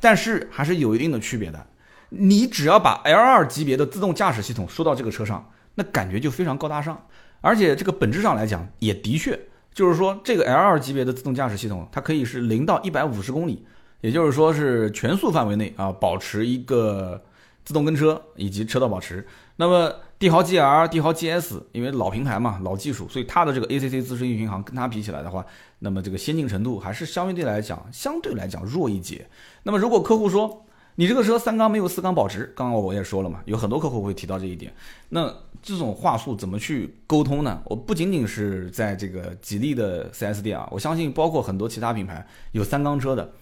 [0.00, 1.64] 但是还是有一定的区别的，
[2.08, 7.06] 你只要把 L2 级别的自动驾驶系统输到这个车上，那感觉就非常高大上，
[7.40, 9.38] 而且这个本质上来讲也的确，
[9.72, 13.64] 就是说这个 L2 级别的自动驾驶系统，它可以是零到一百五十公里，
[14.00, 17.22] 也就是说是全速范围内啊，保持一个
[17.64, 19.24] 自动跟车以及车道保持。
[19.54, 25.44] 那么帝豪 GL、帝豪 GS，因为老平台嘛，老技术，所以它的这个 ACC 自适应巡航跟它比起来的话，
[25.80, 29.26] 那么这个先进程度还是相对来讲，相对来讲弱一截。
[29.64, 30.64] 那么如果客户说
[30.94, 34.72] 你这个车三缸没有四缸保值，刚刚我也说了嘛，有很多客户会提到这一点。
[35.08, 35.28] 那
[35.60, 37.60] 这种话术怎么去沟通呢？
[37.64, 43.32] 我不仅仅是在这个吉利的 4S 店啊，我相信包括很多其他品牌有三缸车的，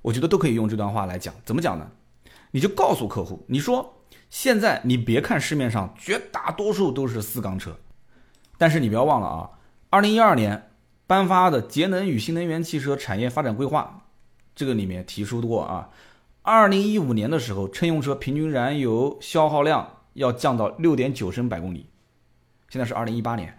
[0.00, 1.34] 我觉得都可以用这段话来讲。
[1.44, 1.86] 怎么讲呢？
[2.52, 3.98] 你就告诉客户，你说。
[4.28, 7.76] 现在你别看市面上绝大多数都是四缸车，
[8.56, 9.50] 但是你不要忘了啊，
[9.88, 10.70] 二零一二年
[11.06, 14.02] 颁发的《节能与新能源汽车产业发展规划》
[14.54, 15.90] 这个里面提出过啊，
[16.42, 21.86] 二零一五年的时候，乘用车平均燃油消耗量要降到六点九升百公里，
[22.68, 23.58] 现在是二零一八年，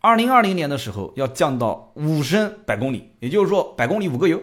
[0.00, 4.42] 二零二零年的时候要降到五升百公里，也就是说百公里五个油，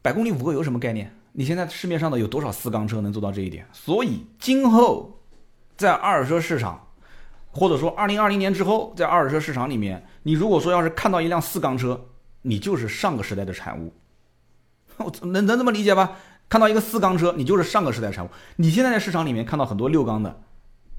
[0.00, 1.14] 百公里五个油什么概念？
[1.32, 3.66] 你现在市面上的有多少四缸车能做到这一点？
[3.72, 5.18] 所以今后
[5.76, 6.88] 在二手车市场，
[7.50, 12.08] 或者说二零二零年之后，在二手车市场里面，你如果说要是看到一辆四缸车，
[12.42, 13.92] 你就是上个时代的产物。
[14.98, 16.18] 我 能能这么理解吧？
[16.48, 18.28] 看到一个四缸车，你就是上个时代产物。
[18.56, 20.38] 你现在在市场里面看到很多六缸的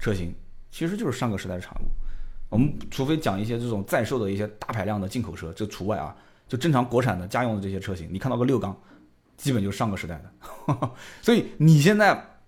[0.00, 0.34] 车型，
[0.68, 1.84] 其实就是上个时代的产物。
[2.48, 6.14] 我们除非讲一些这种在售的一些大排量的进口车，这除外啊。
[6.48, 8.76] 就正常国产的家用的这些车型，你看到个六缸。
[9.36, 12.38] 基本就上个时代的， 所以你现在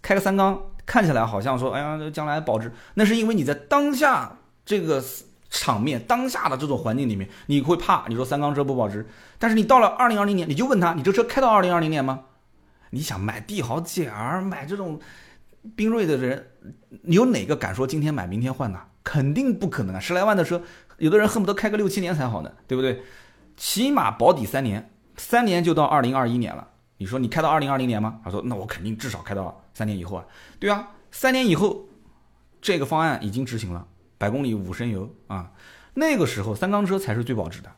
[0.00, 5.02] 开个三缸，看起来好像说，哎呀，将来保值，那是因为你在当下这个
[5.50, 9.06] 场面、当下的这种环境里面，你会怕，你说三缸车不保值。
[9.38, 12.24] 但是你到了二零二零年，你就问他，你这车开到二零二零年吗？
[12.90, 15.00] 你想买帝豪 GL、买这种
[15.76, 16.46] 缤瑞的人，
[17.04, 18.80] 有哪个敢说今天买明天换呢？
[19.04, 19.98] 肯定不可能啊！
[19.98, 20.62] 十来万的车，
[20.98, 23.02] 有的人恨不得开个六七年才好呢，对不对？
[23.56, 24.91] 起码保底三年。
[25.22, 26.66] 三年就到二零二一年了，
[26.98, 28.18] 你说你开到二零二零年吗？
[28.24, 30.24] 他说那我肯定至少开到三年以后啊。
[30.58, 31.86] 对啊，三年以后，
[32.60, 33.86] 这个方案已经执行了，
[34.18, 35.52] 百公里五升油啊，
[35.94, 37.70] 那个时候三缸车才是最保值的。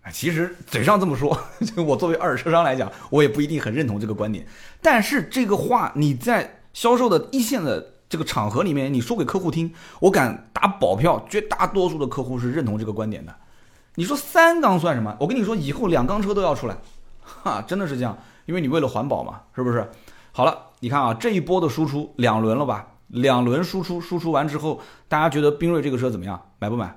[0.00, 1.38] 哎，其实嘴上这么说，
[1.86, 4.46] 我作为二手车商来讲，我也不一定很认同这个观点。
[4.80, 13.36] 但是这个话你在销售的一线的这个场合里面，你说给客户听，我敢打保票，绝大多数的客户是认同这个观点的。
[13.96, 15.16] 你说三缸算什么？
[15.18, 16.76] 我跟你说，以后两缸车都要出来，
[17.22, 19.90] 哈，真的是这样，因为你为了环保嘛，是不是？
[20.32, 22.86] 好了，你看啊，这一波的输出两轮了吧？
[23.08, 26.40] 两轮输出，输出完之后，大家觉得缤瑞这个车怎么样？
[26.58, 26.94] 买不买？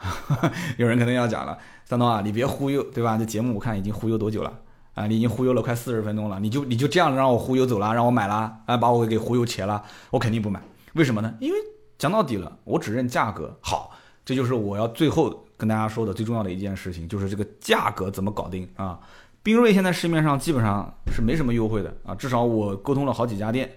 [0.78, 3.18] 有人可能要讲了，三刀啊，你别忽悠，对吧？
[3.18, 4.50] 这节目我看已经忽悠多久了
[4.94, 5.06] 啊？
[5.06, 10.58] 你已经忽悠了快四十分钟了，你就你就这样让我忽悠走了，让我买了啊，把我给忽悠切了，我肯定不买。
[10.94, 11.34] 为什么呢？
[11.38, 11.58] 因为
[11.98, 13.90] 讲到底了，我只认价格好，
[14.24, 15.44] 这就是我要最后。
[15.58, 18.98] 跟大家说的最重要的一件事情就是这个价格怎么搞定啊？
[19.44, 23.70] 缤瑞现在市面上基本上是没什么优惠的啊，至少我沟通了好几家店，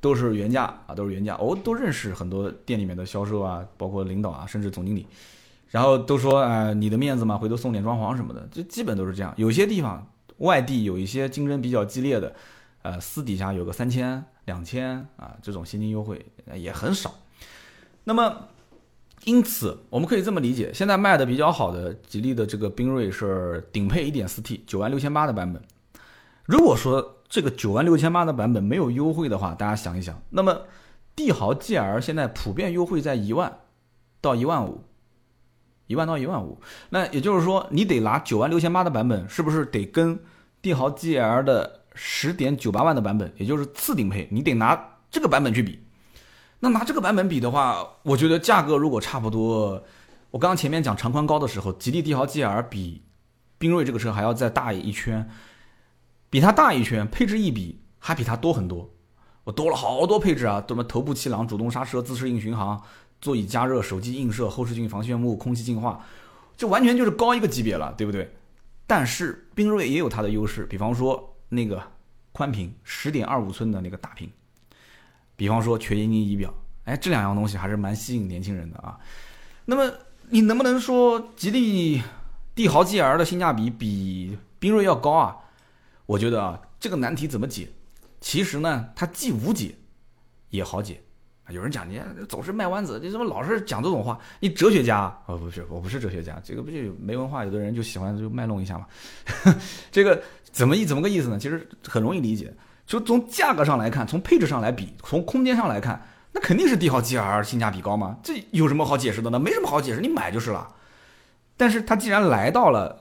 [0.00, 1.36] 都是原价啊，都是原价。
[1.38, 5.06] 我都认识很多店里面的销售啊，包括领导啊，甚至总经理，
[5.68, 9.34] 然后都说啊，你的面子嘛，回头送点装潢什么的，就基本都是这样。
[9.36, 10.06] 有些地方
[10.38, 12.34] 外地有一些竞争比较激烈的，
[12.82, 16.24] 呃，私底下有个三千、两千啊，这种现金优惠
[16.54, 17.14] 也很少。
[18.04, 18.48] 那么。
[19.26, 25.60] 因此，我们可以这么理解，现在卖的比较好的吉利的这个缤瑞是顶配 1.4T 九万六千八的版本。
[26.44, 30.62] 如果说这个九万六千八的版本没有优惠的话，大家想一想，那么
[31.16, 33.52] 帝豪 GL 现在普遍优惠在一万
[34.20, 34.84] 到一万五，
[35.88, 36.60] 一万到一万五。
[36.90, 40.16] 那也就是说，你得拿九万六千八的版本，是不是得跟
[40.62, 45.80] 帝豪 GL 的十点九八万的版本，也就是次顶配，你得拿这个版本去比？
[46.60, 49.84] 那拿这个版本比的话，我觉得价格如果差不多，
[50.30, 53.02] 我刚刚前面讲长宽高的时候，吉利帝豪 GL 比
[53.60, 55.28] 缤瑞这个车还要再大一圈，
[56.30, 58.90] 比它大一圈，配置一比还比它多很多，
[59.44, 62.82] 我多了好多配置啊，什么头部气囊、主动刹车、自适应巡航、
[63.20, 66.04] 座椅加热、手机映射、后视镜防眩目、空气净化，
[66.56, 68.34] 这完全就是高一个级别了，对不对？
[68.86, 71.82] 但是缤瑞也有它的优势，比方说那个
[72.32, 74.30] 宽屏，十点二五寸的那个大屏。
[75.36, 76.52] 比方说全液晶仪表，
[76.84, 78.98] 哎，这两样东西还是蛮吸引年轻人的啊。
[79.64, 79.92] 那么
[80.30, 82.02] 你能不能说吉利
[82.54, 85.36] 帝豪 GL 的性价比比缤瑞要高啊？
[86.06, 87.68] 我觉得啊，这个难题怎么解？
[88.20, 89.74] 其实呢，它既无解
[90.50, 91.00] 也好解。
[91.50, 94.18] 有人讲你总是卖弯子，你怎么老是讲这种话？
[94.40, 95.16] 你哲学家？
[95.26, 97.44] 哦，不是，我不是哲学家，这个不就没文化？
[97.44, 98.86] 有的人就喜欢就卖弄一下嘛。
[99.92, 100.20] 这个
[100.50, 101.38] 怎么意怎么个意思呢？
[101.38, 102.52] 其实很容易理解。
[102.86, 106.00] 就从价格上来看，从配置上来比，从空间上来看，
[106.32, 108.16] 那肯定是帝豪 GL 性价比高嘛？
[108.22, 109.38] 这有什么好解释的呢？
[109.38, 110.68] 没什么好解释，你买就是了。
[111.56, 113.00] 但是他既然来到了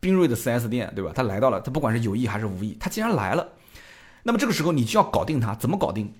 [0.00, 1.12] 宾瑞的 4S 店，对吧？
[1.14, 3.46] 他来到了，他不管是有意还是无意，他既然来了，
[4.22, 6.12] 那么这个时候你就要搞定它，怎么搞定？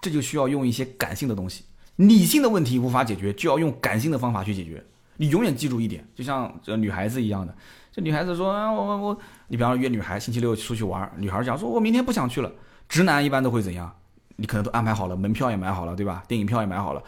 [0.00, 1.64] 这就需要用一些感性的东西，
[1.96, 4.84] 理性的问题无法解决，就要用感性的方法去解决。
[5.16, 7.54] 你永远记住一点，就像这女孩子一样的，
[7.94, 12.50] 这女孩子说，我我我，你比方说约女孩星期六出去玩，女孩讲说，我明天不想去了。
[12.88, 13.94] 直男一般都会怎样？
[14.34, 16.24] 你可能都安排好了，门票也买好了，对吧？
[16.26, 17.00] 电影票也买好了，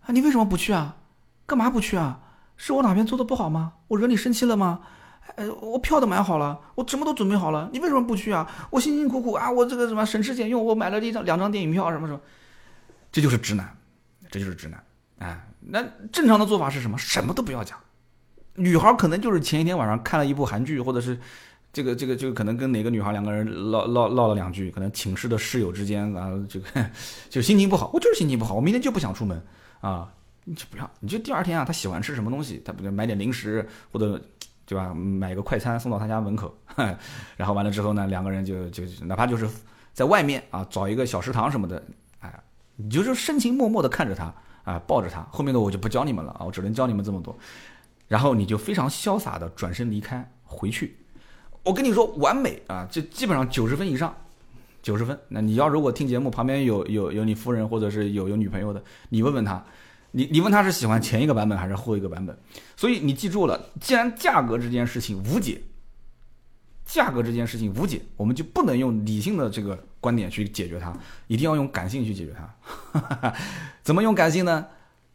[0.00, 0.96] 啊，你为什么不去啊？
[1.46, 2.18] 干嘛不去啊？
[2.56, 3.74] 是我哪边做的不好吗？
[3.86, 4.80] 我惹你生气了吗？
[5.36, 8.50] 呃，我票都买好了，我什么都准备好了，你为什么不去啊？
[8.70, 12.20] 我辛辛苦苦啊，我这个什么省吃俭用，我买了一张两张电影票，什么什么，
[13.12, 13.72] 这就是直男，
[14.32, 14.82] 这就是直男，
[15.20, 15.40] 哎。
[15.66, 15.82] 那
[16.12, 16.98] 正常的做法是什么？
[16.98, 17.78] 什么都不要讲。
[18.56, 21.18] 女孩可能就是前一天晚上看了一部韩剧，或者是
[21.72, 26.66] 这个这个就可能跟哪个女孩两个人唠唠唠了两句，可能寝室的室友之间啊，这个
[27.28, 27.90] 就心情不好。
[27.92, 29.42] 我就是心情不好，我明天就不想出门
[29.80, 30.08] 啊，
[30.44, 30.88] 你就不要。
[31.00, 34.20] 你就第二天啊，他喜欢吃什么东西，他不买点零食或者
[34.66, 36.56] 对吧，买个快餐送到他家门口，
[37.36, 39.48] 然后完了之后呢，两个人就就哪怕就是
[39.92, 41.82] 在外面啊找一个小食堂什么的，
[42.20, 42.32] 哎，
[42.76, 44.32] 你就是深情脉脉的看着他。
[44.64, 47.36] 啊，抱着他，后面的我就不教你们了啊，我只能教你们这么多，
[48.14, 50.96] 然后你就非常潇洒的转身离开回去，
[51.64, 54.14] 我跟你说完美啊，这基本上九十分以上，
[54.84, 55.18] 九十分。
[55.26, 59.60] 那你要如果听节目旁边有有有你夫人或者是有有女朋友的，你问问他，
[60.12, 62.38] 你你问他是喜欢前一个版本还是后一个版本，
[62.76, 65.60] 所以你记住了，既然价格这件事情无解。
[66.84, 70.96] 价格这件事情无解，我们就不能用理性的这个观点去解决它，
[71.26, 73.34] 一定要用感性去解决它。
[73.82, 74.64] 怎么用感性呢？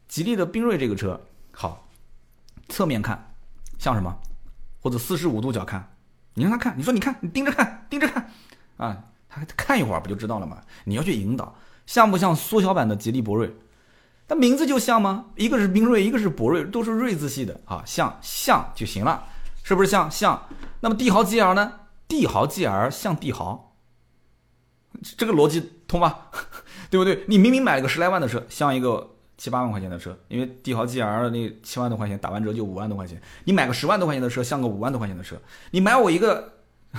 [0.10, 1.22] 吉利的缤瑞这个车，
[1.52, 1.88] 好，
[2.70, 3.34] 侧面看
[3.78, 4.16] 像什么？
[4.82, 5.96] 或者四十五度角看，
[6.36, 8.32] 你让他看，你说你看，你盯着看，盯着看，
[8.78, 8.98] 啊，
[9.28, 10.62] 他看一会儿不就知道了吗？
[10.86, 11.54] 你要去引导，
[11.86, 13.54] 像不像缩小版的吉利博瑞？
[14.28, 15.26] 它名字就像吗？
[15.36, 19.26] 一个是缤瑞，一个是博瑞，都是瑞字系的啊，像像就行了。
[19.64, 20.48] 是不是像像？
[20.80, 21.74] 那么帝豪 GL 呢？
[22.08, 23.76] 帝豪 GL 像帝豪，
[25.18, 26.32] 这个逻辑通吧？
[26.90, 27.24] 对不对？
[27.28, 35.36] 你明明买了个十来万的车，像一个七八万块钱的车，因为帝豪 GL 那七万多块钱打完折就五万多块钱，你买个十万多块钱的车，像个五万多块钱的车。
[35.72, 36.54] 你买我一个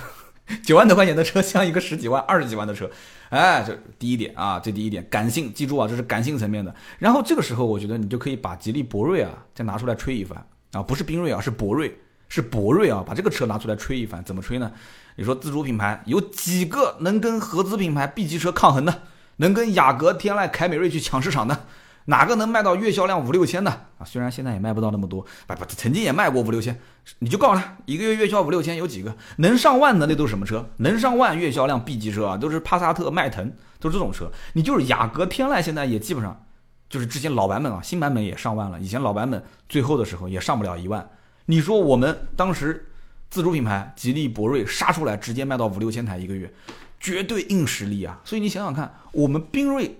[0.65, 2.89] 九万多块钱的车，像一个十几万、二十几万的车。
[3.29, 6.75] 哎，这第一点啊，这第一点，感性，记住啊，这是感性层面的。
[6.99, 11.95] 然后这个时候，我觉得你就可以把吉利博瑞啊再拿出来吹一番啊，不是缤瑞啊，是博瑞。
[12.27, 14.71] 是博瑞啊，把这个车拿出来吹一番，怎么吹呢？
[15.17, 19.03] 你说自主品牌有几个能跟合资品牌 B 级车抗衡的？
[19.35, 21.65] 能跟雅阁、天籁、凯美瑞去抢市场的？
[22.05, 24.05] 哪个能卖到月销量五六千的啊？
[24.05, 26.79] 虽然现在也卖不到那么多，不不，曾经也卖过五六千。
[27.19, 29.15] 你就告诉他，一个月月销五六千有几个？
[29.37, 30.69] 能上万的那都是什么车？
[30.77, 34.31] 能上万月销量 B 级车啊，都是帕萨特、迈腾，都是这种车。
[34.53, 36.45] 你就是雅阁、天籁，现在也基本上
[36.89, 38.79] 就是之前老版本啊，新版本也上万了。
[38.79, 41.09] 以前老版本最后的时候也上不了一万。
[41.45, 42.91] 你说我们当时
[43.29, 46.53] 自主品牌吉利博瑞杀出来，直接卖到五六千台一个月，
[46.99, 48.19] 绝对硬实力啊！
[48.23, 49.99] 所以你想想看，我们缤瑞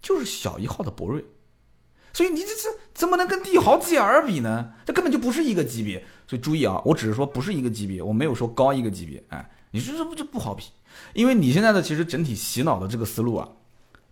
[0.00, 1.24] 就是小一号的博瑞，
[2.18, 4.72] 所以你这这怎么能跟帝豪 GL 比呢？
[4.84, 6.04] 这根本就不是一个级别。
[6.26, 9.22] 所以注意啊，我只是说不是一个级别，我没有说高一个级别。
[9.28, 10.64] 哎，你说这不就不好比？
[11.14, 13.48] 因为你现在的其实整体洗脑的这个思路啊，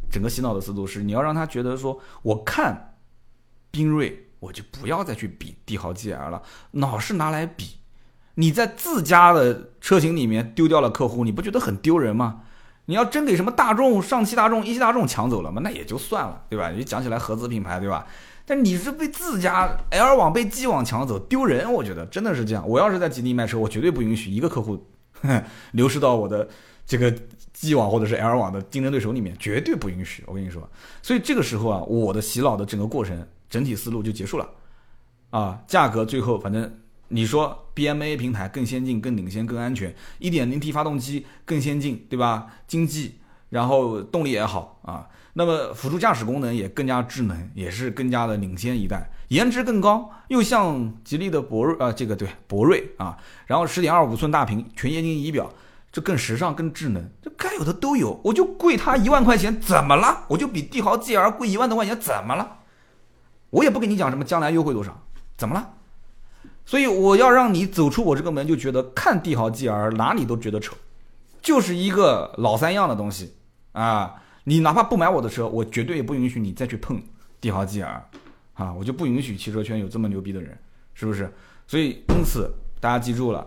[0.09, 2.95] 整个洗脑的思路是你要让他觉得说，我看
[3.73, 4.23] 缤瑞。
[4.39, 6.41] 我就不要再去比帝豪 GL 了，
[6.73, 7.79] 老是拿来比，
[8.35, 12.43] 你在自家的车型里面丢掉了客户，你不觉得很丢人吗？
[12.87, 15.61] 你要真给什么大众、上汽大众、一汽大众抢走了嘛？
[15.63, 16.71] 那也就算了，对吧？
[16.71, 18.07] 你讲起来合资品牌，对吧？
[18.45, 22.67] 但你是被自家 L 网被 G 网抢走，丢人，我觉得真的是这样。
[22.69, 24.87] 我要是在吉利卖车，我绝对不允许一个客户
[25.73, 26.49] 流失到我的
[26.87, 27.13] 这个
[27.53, 30.23] G 网或者是 L 网的竞争对手里面，绝对不允许。
[30.27, 30.69] 我跟你说，
[31.03, 33.27] 所以这个时候啊，我的洗脑的整个过程。
[33.49, 34.49] 整体思路就结束了，
[35.31, 36.69] 啊，价格最后反正
[37.09, 42.49] 你说 BMA 平台更先进、更领先、更安全，1.0T 发动机更先进，对吧？
[42.67, 55.49] 经济，然后动力也好啊，那么辅助驾驶功能也更加智能，也是更加的领先一代，颜值更高，又像吉利的博瑞啊，这个对博瑞啊，然后10.25寸大屏全液晶仪表，
[55.93, 60.25] 这更时尚、更智能，这该有的都有，我就贵它一万块钱，怎么了？
[60.29, 62.59] 我就比帝豪 GL 贵一万多块钱，怎么了？
[63.51, 65.75] 我也不跟你讲什么将来优惠多少，怎么了？
[66.67, 70.77] 所以我要让你走出我这个门，就觉得看帝豪 GL 哪里都觉得丑，
[71.41, 73.35] 就是一个老三样的东西
[73.71, 74.17] 啊！
[74.43, 77.01] 你哪怕不买我的车，我绝对也不允许你再去碰
[77.41, 77.87] 帝豪 GL
[78.55, 78.75] 啊！
[78.75, 80.59] 我就不允许汽车圈有这么牛逼的人，
[80.93, 81.33] 是不是？
[81.69, 83.47] 所以因此大家记住了，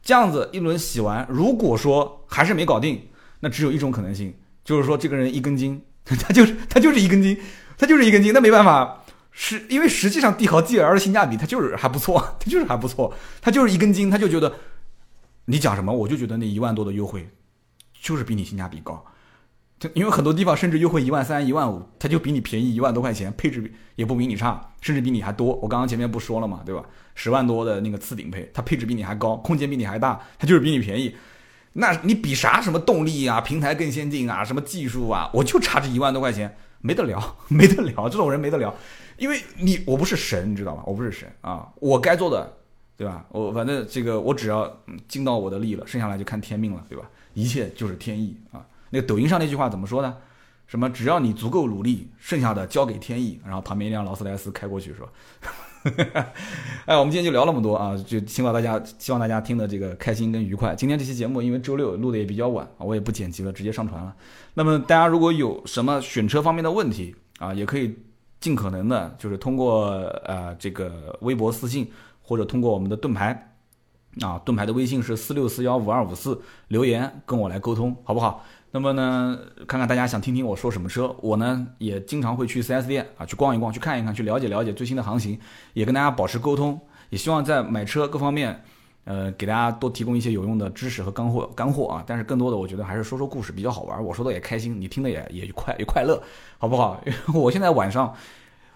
[0.00, 3.00] 这样子一轮洗完，如果说还是没搞定，
[3.40, 4.32] 那只有一种可能性，
[4.64, 7.36] 就是说这个人一根筋， 他就是他就是一根筋，
[7.76, 9.01] 他就是一根筋，那没办法。
[9.32, 14.52] 是因为实际上帝豪 GL 的性价比它就是还不错，它就是还不错，它就是一根筋，他就觉得
[15.46, 17.28] 你讲什么我就觉得那一万多的优惠
[18.00, 19.04] 就是比你性价比高。
[19.80, 25.56] 就因为很多地方甚至优惠一万三、一万五，它就比你便宜一万多块钱，配置也不比你差，甚至比你还多。
[25.56, 26.84] 我刚刚前面不说了嘛，对吧？
[27.16, 31.16] 十万多的那个次顶配，它配置比你还高，空间比你还大，它就是比你便宜。
[31.72, 32.60] 那你比啥？
[32.60, 35.28] 什么动力啊，平台更先进啊，什么技术啊？
[35.34, 38.08] 我就差这一万多块钱，没得聊，没得聊。
[38.08, 38.72] 这种人没得聊，
[39.22, 40.82] 因为你我不是神，你知道吗？
[40.84, 42.52] 我不是神啊，我该做的，
[42.96, 43.24] 对吧？
[43.30, 47.08] 我反正这个我只要尽到我的力了，剩下来就看天命了，对吧？
[47.32, 48.66] 一切就是天意啊。
[48.90, 50.16] 那个抖音上那句话怎么说呢？
[50.66, 53.40] 什么只要你足够努力，剩下的交给天意。
[53.44, 55.08] 然后旁边一辆劳斯莱斯开过去，说？
[56.86, 60.74] 哎，我们今天就聊那么多啊，就希望大家希望大家听的这个开心跟愉快。
[60.74, 64.12] 今天这期节目因为周六录的也比较晚啊，我也不剪辑了，直接上传了。
[64.54, 67.96] 那么大家如果有什么选车方面的问题啊，也可以
[68.42, 69.92] 尽可能的，就是通过
[70.24, 71.88] 呃这个微博私信
[72.20, 73.54] 或者通过我们的盾牌
[74.20, 78.44] 啊，盾牌的微信是四六四幺五二五四留言跟我来沟通，好不好？
[78.72, 79.38] 那么呢，
[79.68, 85.38] 看看大家想听听我说什么车，我呢也经常会去 4S 店啊，去逛一逛，去看一看，去了解了解最新的行情，
[85.72, 86.80] 也跟大家保持沟通，
[87.10, 88.64] 也希望在买车各方面，
[89.04, 92.04] 呃，给大家多提供一些有用的知识和干货干货啊。
[92.06, 96.22] 但是更多的，我觉得还是说说故事比较好玩，我说的也开心，你听的也也快也快乐，
[96.58, 97.00] 好不好？
[97.34, 98.14] 我现在晚上，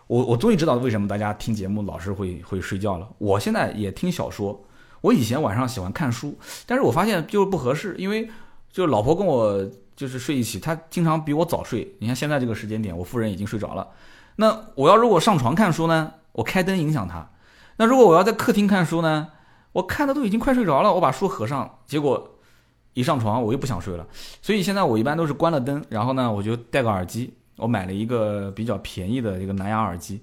[0.07, 3.09] 我我终于知道为什么大家听节目老是会会睡觉了。
[3.19, 4.65] 我现在也听小说，
[5.01, 8.29] 我以前晚上喜欢看书，但是我发现就是不合适，因为
[8.71, 9.69] 就老婆跟我。
[9.97, 11.97] 就是睡一起，她经常比我早睡。
[12.01, 13.89] 你看现在这个时间点，我夫人已经睡着了。
[14.37, 16.13] 那我要如果上床看书呢？
[16.33, 17.31] 我开灯影响她。
[17.79, 19.29] 那如果我要在客厅看书呢？
[19.77, 22.39] 我看的都已经快睡着了，我把书合上，结果
[22.95, 24.07] 一上床我又不想睡了。
[24.41, 27.35] 所以现在我一般都是关了灯，然后呢我就戴个耳机。
[27.57, 30.23] 我买了一个比较便宜的一个蓝牙耳机，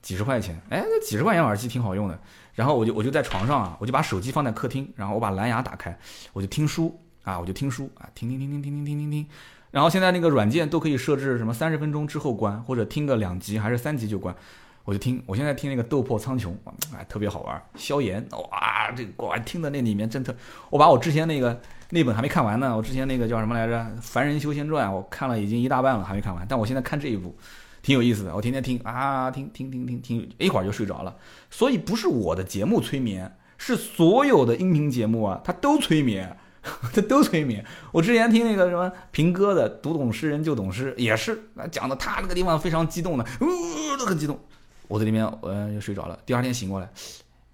[0.00, 0.58] 几十块钱。
[0.70, 2.18] 哎，那几十块钱耳机挺好用的。
[2.54, 5.98] 然后我就我就在床上啊，我就把手机放在客厅，然后我把蓝牙打开，
[6.32, 6.98] 我就听书。
[7.24, 9.26] 啊，我就听书啊，听听听听听听听听听，
[9.70, 14.34] 然后现在那个软件都可以设置什么三十分钟之后关，或者听个两集还是三集就关，
[14.84, 15.22] 我就听。
[15.26, 16.46] 我现在听那个《斗破苍穹》，
[16.96, 17.62] 哎，特别好玩。
[17.76, 20.34] 萧炎，哇，这个哇，听的那里面真特。
[20.70, 21.60] 我把我之前那个
[21.90, 26.44] 那本还没看完呢，我之前那个叫什么来着，《凡人修仙传》，我看了已经一大半了，还没看完。
[26.48, 27.34] 但我现在看这一部，
[27.82, 28.34] 挺有意思的。
[28.34, 31.16] 我天天听啊，听听听听听，一会儿就睡着了。
[31.50, 36.36] 所以不是我的节目催眠，是所有的音频节目啊，它都催眠。
[36.94, 37.64] 这都催眠。
[37.90, 44.38] 我之前听那个什么平哥的《读懂诗人就懂诗》，也是那讲的他那个地方非常激动的，呜都很激动。
[44.92, 46.18] 我在里面我又睡着了。
[46.26, 46.86] 第二天醒过来，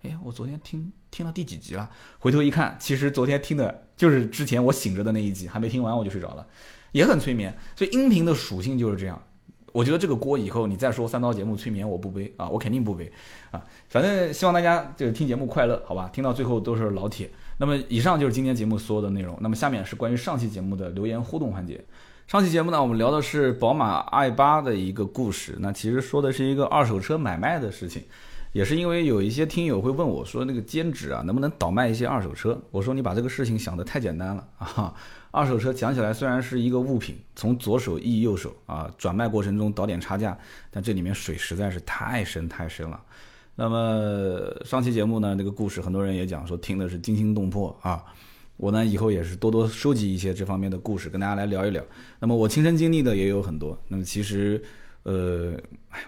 [0.03, 1.89] 哎，我昨天听听了第几集了？
[2.18, 6.45] 回头一看，其实昨天听的就是之前我醒着的那一集，还没听完我就睡着了，
[6.91, 7.57] 也很催眠。
[7.76, 9.22] 所以音频的属性就是这样。
[9.70, 13.12] 我觉得这个锅以后你再说三刀节目催眠我不背啊，我肯定不背
[13.53, 13.64] 啊。
[13.89, 16.11] 反正希望大家就是听节目快乐，好吧？
[16.12, 17.30] 听到最后都是老铁。
[17.59, 19.39] 那么以上就是今天节目所有的内容。
[19.41, 21.84] 那么下面是关于上期节目的留言互动环节。
[22.29, 25.57] 上期节目呢，我们聊的是宝马 i 八的一个故事。
[25.61, 28.03] 那其实说的是一个二手车买卖的事情，
[28.53, 32.61] 也是因为有一些听友会问我说，那个兼职啊，能不能倒卖一些二手车？
[32.70, 34.93] 我说你把这个事情想得太简单了啊！
[35.31, 40.37] 二手车讲起来虽然是一个物品，从左手易右手啊，转卖过程中倒点差价，
[40.70, 43.01] 但这里面水实在是太深太深了。
[43.55, 48.05] 那么上期节目呢，那个故事很多人也讲说听的是惊心动魄啊。
[48.59, 51.83] 我呢以后也是多多收集一些这方面的故事，跟大家来聊一聊。
[52.19, 53.81] 那么我亲身经历的也有很多。
[53.89, 54.61] 那么其实，
[55.05, 55.55] 呃，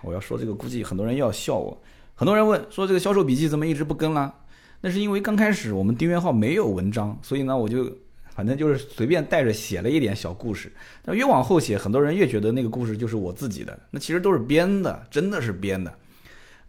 [0.02, 1.82] 我要说这个，估计很多人要笑我。
[2.16, 4.34] 很多人问说这个销售笔记怎么一直不更了？
[4.80, 7.90] 那是因为刚开始我们订阅号没有文章，所以呢我就
[8.34, 10.72] 反正就是随便带着写了一点小故事。
[11.02, 15.94] 但越往后写，很多人越觉得那个故事就是我自己的，那其实都是编的，真的是编的。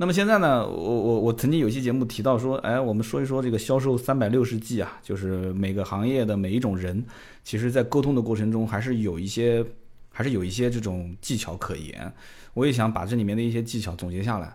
[0.02, 7.06] 那么现在呢，我我我曾经有一期节目提到说，哎，我们说一说这个销售三百六十计啊，就是每个行业的每一种人，
[7.44, 9.64] 其实在沟通的过程中，还是有一些，
[10.12, 12.12] 还是有一些这种技巧可言。
[12.56, 14.52] 我也想把这里面的一些技巧总结下来。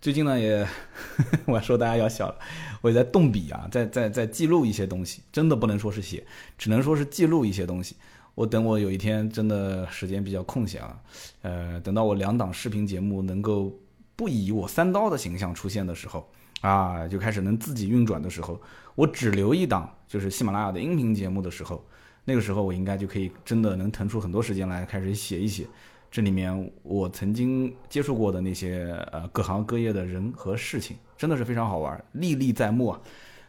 [0.00, 0.66] 最近呢，也
[1.46, 2.34] 我说大家要笑了，
[2.80, 6.26] 我也在动笔啊，在在在记录一些东西，真的不能说是写，
[6.58, 7.94] 只能说是记录一些东西。
[8.34, 10.98] 我等我有一天真的时间比较空闲啊，
[11.42, 13.72] 呃，等到我两档视频节目能够。
[14.18, 16.28] 不以我三刀的形象出现的时候，
[16.60, 18.60] 啊，就开始能自己运转的时候，
[18.96, 21.86] 我只留一档，就是喜马拉雅的音频节目的时候，
[22.24, 25.68] 那个时候我应该就可以真的能腾出很多时间来开始写一写
[26.10, 33.00] 这里面我曾经接触过的那些呃各行各业的人和事情，真的是非常好玩，历历在目啊。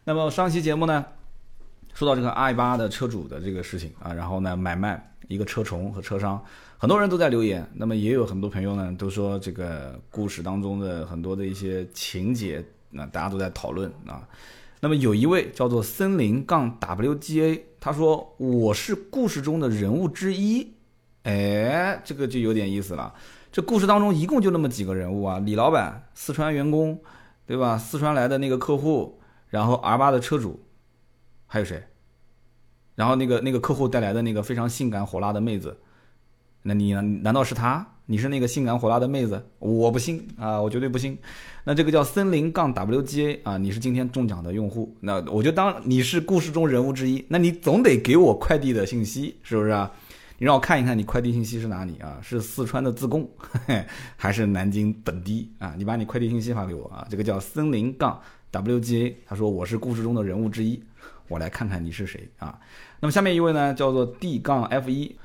[0.04, 1.04] 那么上期节目呢，
[1.96, 6.40] 说到这个 i 八的车主的这个事情啊，然后呢买卖一个车虫和车商。
[6.82, 14.26] 很多人都在留言，那么也有很多朋友呢，都说这个故事当中的很多的一些情节，那大家都在讨论啊。
[14.80, 20.72] 那么有一位叫做森林杠 WGA，他说我是故事中的人物之一。
[21.24, 23.14] 哎，这个就有点意思了。
[23.52, 26.98] 这故事当中一共就那么几个人物啊，李老板、四川员工，
[27.46, 27.78] 对吧？
[27.78, 29.20] 四川来的那个客户，
[29.50, 30.64] 然后 R 八的车主，
[31.46, 31.84] 还有谁？
[32.96, 35.78] 然后那个那个客户带来的那个非常性感火辣的妹子，
[36.70, 37.84] 那你难道是他？
[38.06, 39.44] 你是那个性感火辣的妹子？
[39.58, 41.18] 我不信啊，我绝对不信。
[41.64, 47.26] 那这个叫森林杠 WGA 啊，你是今天中奖的用户，那我就当你是故事中人物之一。
[47.28, 49.92] 那你总得给我快递的信息，是不是啊？
[50.38, 52.20] 你让我看一看你快递信息是哪里啊？
[52.22, 53.28] 是四川的自贡，
[54.16, 55.74] 还是南京本地啊？
[55.76, 57.08] 你把你快递信息发给我啊。
[57.10, 60.82] 这个叫森林杠 WGA，他说我是故事中的人物之一，
[61.28, 62.60] 我来看看你是谁啊？
[63.00, 65.16] 那么下面一位呢，叫做 D 杠 F 一。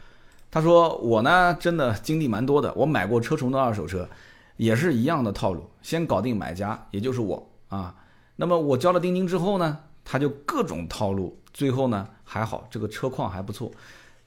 [0.55, 2.73] 他说：“我呢，真的经历蛮多的。
[2.75, 4.09] 我买过车虫的二手车，
[4.57, 7.97] 也是一样的套路，先搞定买家，也就是我啊。
[8.37, 11.41] 那么我交了定金之后呢，他就各种套路。
[11.53, 13.73] 最后呢，还好这个车况还不错。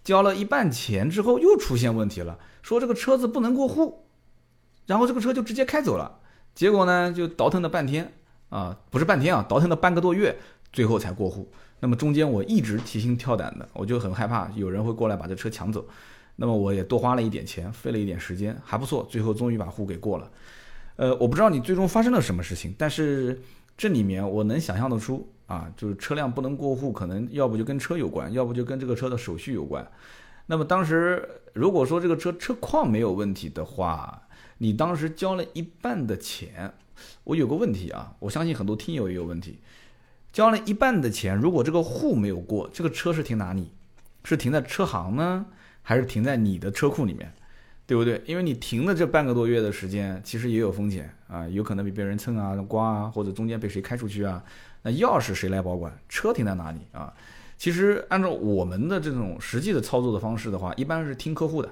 [0.03, 4.03] 交了一半钱之后，又出现问题了，说这个车子不能过户，
[4.85, 6.19] 然后这个车就直接开走了。
[6.53, 8.11] 结果呢，就倒腾了半天
[8.49, 10.37] 啊，不是半天啊，倒腾了半个多月，
[10.73, 11.49] 最后才过户。
[11.79, 15.85] 那么中间我一直提心吊胆的，我就很害怕有人会过来把这车抢走。”
[16.37, 20.31] 那么我也多花了一点钱，费了一点时间，还不错，最后终于把户给过了。
[20.95, 23.41] 呃，我不知道你最终发生了什么事情，但是
[23.75, 29.85] 这里面我能想象得出啊，就是车辆不能过户，可能要不就跟车有关，要不就跟这个车的手续有关。
[30.45, 34.27] 那么当时如果说这个车车况没有问题的话，
[34.59, 36.73] 你当时交了一半的钱，
[37.23, 39.59] 我有个问题啊，我相信很多听友也有问题，
[40.31, 43.71] 交了一半的钱，如果这个户没有过，这个车是停哪里？
[44.23, 45.45] 是停在车行呢？
[45.87, 47.31] 还是停在你的车库里面，
[47.85, 48.21] 对不对？
[48.25, 54.43] 因为你停的这半个多月的时间，其实也有风险啊，有可能被别人蹭啊、刮啊，或者中间被谁开出去啊。
[54.81, 55.97] 那钥匙谁来保管？
[56.09, 57.13] 车停在哪里啊？
[57.57, 61.69] 其实按照我们的这种实际的操作的方式的话，一般是听客户的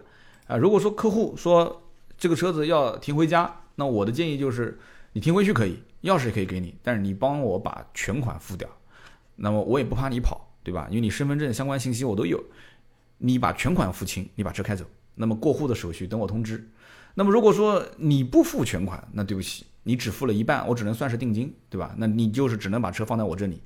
[0.48, 0.56] 啊。
[0.56, 1.84] 如果说客户说
[2.18, 4.80] 这个车子要停回家，那我的建议就是
[5.12, 8.70] 你停回去可以，钥匙也可以给你，但是你帮我把全款付掉，
[9.36, 10.88] 那么我也不怕你跑，对吧？
[10.90, 12.42] 因为你身份证相关信息我都有。
[13.18, 14.86] 你把全款付清，你把车开走，
[15.16, 16.70] 那么过户的手续等我通知。
[17.14, 21.96] 那么如果说你不付全款，那对不起，你只付了一半，我只能算是定金，对吧？
[21.98, 23.62] 那你就是只能把车放在我这里，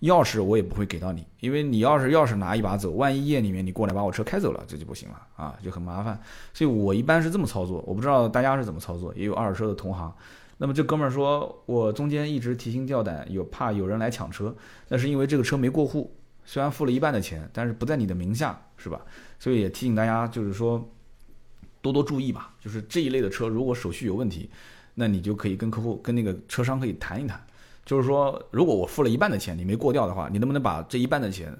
[0.00, 6.18] 钥匙我也不会给到你，因为你要是钥匙拿一把走，万一夜里面你过来把我车开走了，这就不行了啊，就很麻烦。
[6.54, 10.10] 所以我一般是这么操作，我不知道大家是怎么操作，也有二手车的同行。
[10.56, 14.56] 那么这哥们儿说我中间一直提心吊胆，有怕有人来抢车，
[14.88, 16.10] 那是因为这个车没过户。
[16.44, 19.00] 虽然付了一半的钱，但是不在你的名下，是吧？
[19.38, 20.86] 所以也提醒大家，就是说
[21.80, 22.54] 多多注意吧。
[22.60, 24.50] 就是这一类的车，如果手续有问题，
[24.94, 27.42] 那你就可以跟客户、跟那个车商可以谈一谈。
[27.84, 31.54] 就是说，如果我付了一半的钱，你没过掉的话，你能不能把这一半的钱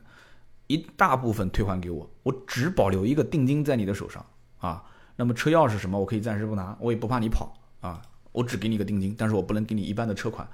[0.66, 2.08] 一大部分退还给我？
[2.22, 4.24] 我只保留一个定金在你的手上
[4.58, 4.82] 啊。
[5.16, 8.00] 那么车钥匙什么，我可以暂时不拿，我也不怕你跑啊。
[8.32, 10.48] 我只给你个定金，但是我不能给你一半的车款，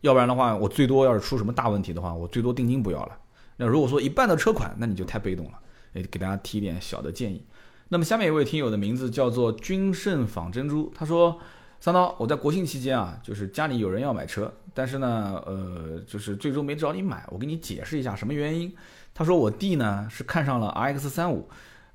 [0.00, 3.18] 要不然的话，我最多要是出什么大问题的话，我最多定金不要了。
[3.60, 5.58] 那如果说一半的车款，那你就太被动了。
[5.92, 7.44] 诶，给大家提一点小的建议。
[7.90, 11.38] 那么下面一位听友的名字叫做君盛仿珍珠，他说：
[11.78, 17.22] 三刀，我在国庆期间啊，就是家里有人要买车，但是呢，呃，就是最终没找你买。
[17.28, 18.74] 我给你解释一下什么原因。
[19.12, 21.46] 他说我弟呢是看上了 RX 三五，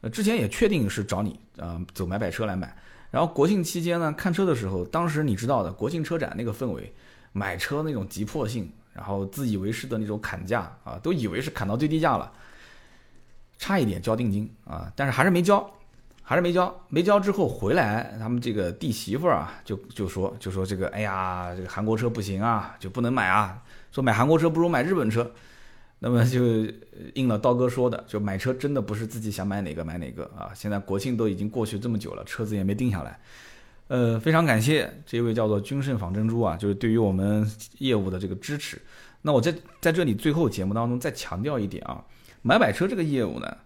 [0.02, 2.78] 呃，之前也确定是找你啊走买买车来买。
[3.10, 6.94] 然后国庆期间呢看车的时候，当时你知道的国庆车展那个氛围，
[7.32, 8.72] 买车那种急迫性。
[8.96, 12.32] 然后自以为是的那种砍价啊，都以为是砍到最低价了，
[13.58, 15.70] 差一点交定金啊，但是还是没交，
[16.24, 16.74] 还是没交。
[16.88, 25.30] 没交之后回来，他们这个弟媳妇儿啊，就就说就说这个，哎呀，这个韩国车不行啊，就不能买啊，说买韩国车不如买日本车。
[26.00, 26.42] 那么就
[27.16, 30.52] 应了刀哥说的，就买车真的不是自己想买哪个买哪个啊。
[30.54, 33.18] 现在国庆都已经过去这么久了，车子也没定下来。
[33.88, 38.82] 呃，非常感谢这位叫做君盛仿珍珠啊，就是对于我们业务的这个支持。
[39.22, 42.04] 那我在在这里最后节目当中再强调一点啊，
[42.42, 43.58] 买买车这个业务呢，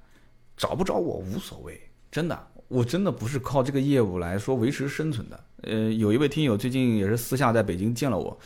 [0.58, 1.80] 找不找我无所谓，
[2.12, 5.44] 真的，我真的不是靠这个业务来说维持生存的。
[5.64, 8.38] 呃，有一位听友最近也是私下在北京见了我，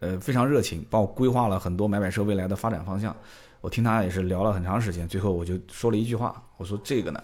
[0.00, 3.14] 呃，非常热情，帮我规划了很多买买车未来的发展方向。
[3.62, 7.22] 我听他也是聊了很长时间，最后我就说了一句话，我说这个呢，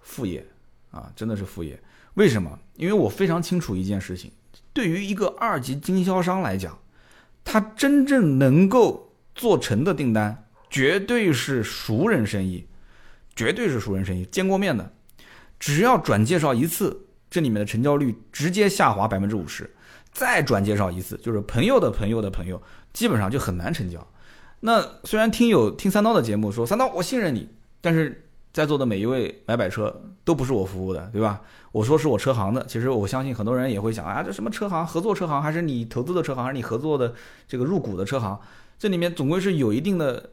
[0.00, 0.42] 副业
[0.90, 1.78] 啊，真的是副业。
[2.16, 2.58] 为什么？
[2.76, 4.32] 因为我非常清楚一件事情，
[4.72, 6.78] 对于一个二级经销商来讲，
[7.44, 12.66] 他真正能够做成的订单，绝对是熟人生意，
[13.34, 14.92] 绝对是熟人生意，见过面的，
[15.58, 19.70] 只要转介绍一次，这里面的成交率直接下滑百分之五十。
[20.12, 22.62] 再转介绍一次，就是朋友的朋友的朋友，
[22.94, 24.06] 基本上就很难成交。
[24.60, 27.50] 那虽然听友听三刀的节目说三刀我信任你，
[27.82, 28.25] 但是
[28.56, 29.94] 在座的每一位买买车
[30.24, 31.42] 都不是我服务的，对吧？
[31.72, 37.14] 我说是我车行的，其实我相信很多人也会想啊，这什么车行合作车行，还是你投资的车行，还是你合作的
[37.46, 38.40] 这个入股的车行？
[38.78, 40.30] 这里面总归是有一定的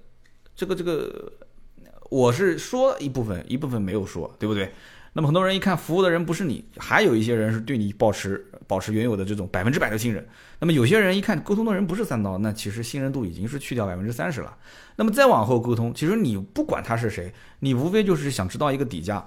[0.55, 1.34] 这个这个，
[2.09, 4.71] 我是说一部分，一部分没有说，对不对？
[5.14, 10.28] 那么很多人一看服务的人不是你，还有一些人是对你保持保持原有的这种百分之百的信任。
[10.59, 14.57] 那么有些人一看沟通的人不是三刀，那其实信任度已经是去掉百分之三十了。
[14.95, 19.26] 那么再往后沟通，其实你不管他是谁，你无非就是想知道一个底价。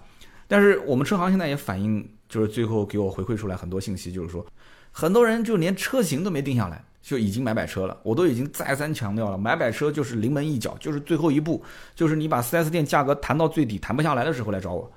[0.48, 4.44] 但是我们车行现在也反映，就是最后给我回馈出来很多信息，就是说
[4.90, 7.96] 很多人就连车型都没定下来，就已经买买车了。
[8.02, 11.62] 我都已经再三强调了，买买车就是临门一脚，就是最后一步，
[11.94, 14.90] 就是你把 4S 店价格谈到最底，谈不下来的时候来找我，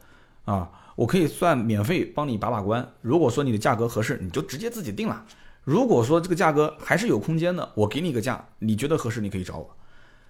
[0.54, 0.70] 啊。
[0.96, 2.86] 我可以算免费帮你把把关。
[3.02, 5.26] 如果说你的价格合适，你就直接自己定了。
[5.64, 9.70] 如果说这个价格还是有空间的，我给你个价，你觉得合适，你可以找我。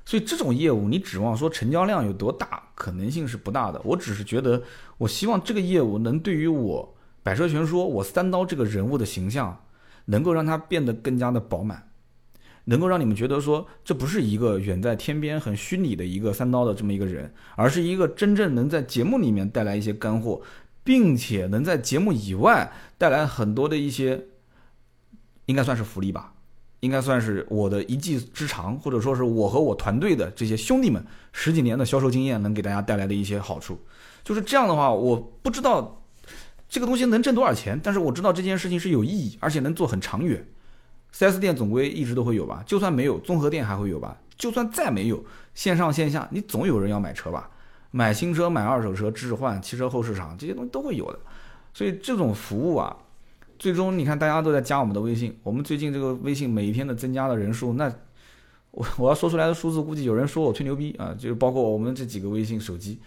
[0.06, 3.82] 所以这种业务，你指望说成交量有多大，可能性是不大的。
[3.84, 4.62] 我只是觉得，
[5.00, 9.58] 我希望这个业务能对于我百车全说，我三刀这个人物的形象，
[10.06, 11.89] 能够让它变得更加的饱满。
[12.70, 20.40] 能够让你们觉得说，这不是一个远在天边很虚拟的一个三刀的这么一个人，而是一个真正能在节目里面带来一些干货，
[20.84, 24.24] 并且能在节目以外带来很多的一些，
[25.48, 26.32] 应该算是福利吧，
[26.82, 33.80] 应该算是我的一技之长，或者说是我和我团队的这些兄弟们十几年的销售经验能给大家带来的一些好处。
[34.24, 36.04] 就是这样的话，我不知道
[36.70, 40.46] 这个东西能挣多少钱，但是我知道这件事情是有意义，而且能做很长远。
[41.14, 44.18] 4S 店总归一直都会有吧，就算没有，综合店还会有吧。
[44.38, 45.22] 就算再没有，
[45.54, 47.50] 线上线下你总有人要买车吧，
[47.92, 51.20] 买新车、买二手车、置换、汽车后市场这些东西都会有的。
[51.74, 52.96] 所以这种服务啊，
[53.58, 57.94] 最终你看大家都在加我们的微信，我们最近这个微信每一天的增加的人数，那
[58.72, 63.00] 我我要说出来的数字，估计有人说我吹牛逼啊，就是包括我们这几个微信手机，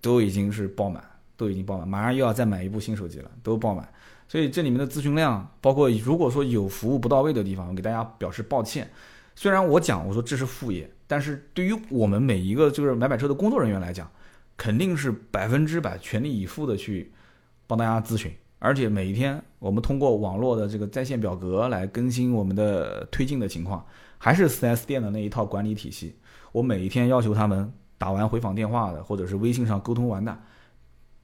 [0.00, 1.02] 都已经是爆满，
[1.36, 3.88] 都已经爆满，马上又要再买一部新手机了，都爆满。
[4.28, 8.88] 所以这里面的咨询量，包括如果说有服务不到位的地方，我给大家表示抱歉。
[9.34, 14.10] 虽然我讲我说这是副业，但是对于我们每一个就是买买车的工作人员来讲，
[14.56, 17.10] 肯定是百分之百全力以赴的去
[17.66, 18.30] 帮大家咨询。
[18.58, 23.86] 而且每一天我们通过网络的这个在线表格来更新我们的推进的情况，
[24.18, 26.16] 还是 4S 店的那一套管理体系。
[26.50, 30.36] 我每一天要求他们打完回访电话的，或者是微信上沟通完的。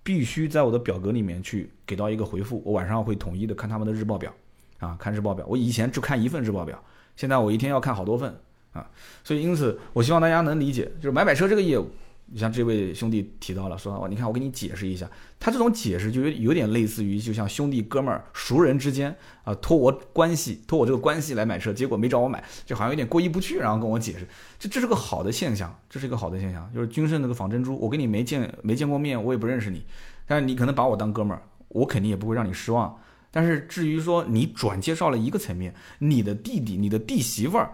[0.05, 4.33] 必须在我的表格里面去给到一个回复，我晚上会统一的看他们的日报表，
[4.79, 5.45] 啊，看日报表。
[5.49, 6.81] 我以前就看一份日报表，
[7.17, 8.33] 现在我一天要看好多份，
[8.73, 8.89] 啊，
[9.25, 11.91] 所以因此我希望大家能理解，就是买买车这个业务。
[12.35, 15.09] 你像这位兄弟提到了，说，你看我给你解释一下，
[15.39, 24.27] 他这种解释就有有点类似于，就像兄弟哥们儿熟人之间啊，托我关系，托我这个关系来买车，结果没找我买，就好像有点过意不去，然后跟我解释，
[24.59, 29.87] 这这是个好的现象，这是一个好的现象，就是君盛那个仿珍珠，我跟你没见没见过面，我也不认识你，
[30.27, 32.99] 但是你可能把我当哥们儿，我肯定也不会让你失望。
[33.31, 37.71] 但是至于说你转介绍了一个层面，你的弟弟、你的弟媳妇儿，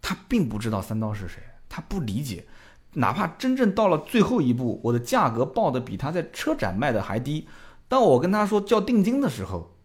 [0.00, 2.46] 他并不知道三刀是谁，他不理解。
[2.94, 7.46] 哪怕真正到了最后一步，我的价格报的比他在车展卖的还低，
[7.88, 9.76] 当我跟他说交定金的时候，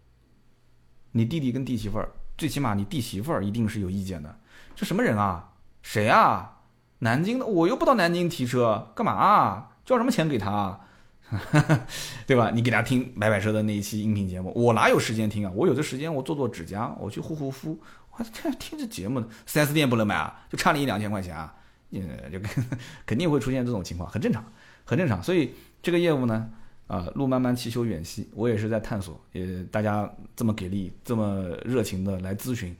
[1.11, 4.39] 你弟弟跟弟媳妇儿，最起码你弟媳妇儿一定是有意见的。
[4.75, 5.49] 这什么人啊？
[5.81, 6.57] 谁啊？
[6.99, 9.69] 南京的，我又不到南京提车，干嘛？
[9.85, 10.51] 交什么钱给他？
[10.51, 10.79] 啊
[12.25, 12.49] 对吧？
[12.51, 15.51] 你给他听买买车的那一期音频节目，我哪有时间听啊？
[15.55, 17.79] 我有的时间我做做指甲，我去护护肤，
[18.11, 21.53] 我天听这节目呢四 S 店不能买啊，就差你一两千块钱啊。
[21.91, 22.39] 呃，就
[23.05, 24.43] 肯定会出现这种情况，很正常，
[24.85, 25.21] 很正常。
[25.23, 26.49] 所以这个业务呢，
[26.87, 29.19] 啊，路漫漫其修远兮，我也是在探索。
[29.31, 32.75] 也大家这么给力，这么热情的来咨询，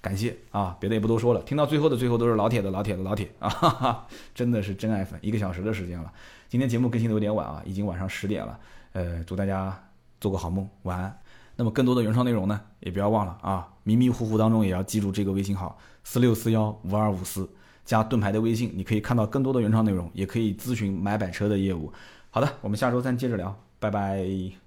[0.00, 0.76] 感谢啊！
[0.78, 5.18] 别的也不多说了，听到最后的最后都是老铁的老铁的老铁啊，哈哈，真的是真爱粉。
[5.22, 6.12] 一个小时的时间了，
[6.48, 8.58] 今天节目更新的有点晚啊，已经晚上十点了。
[8.92, 9.76] 呃，祝大家
[10.20, 11.18] 做个好梦，晚安。
[11.56, 17.48] 那么更多的原创内容呢，也不要忘了啊，迷迷糊糊当中也要记住这个微信号：四六四幺五二五四。
[17.84, 21.92] 加盾牌的微信，你可以看到更多的原创内容，也可以咨询买百车的业务。
[22.30, 24.63] 好的，我们下周三接着聊，拜拜。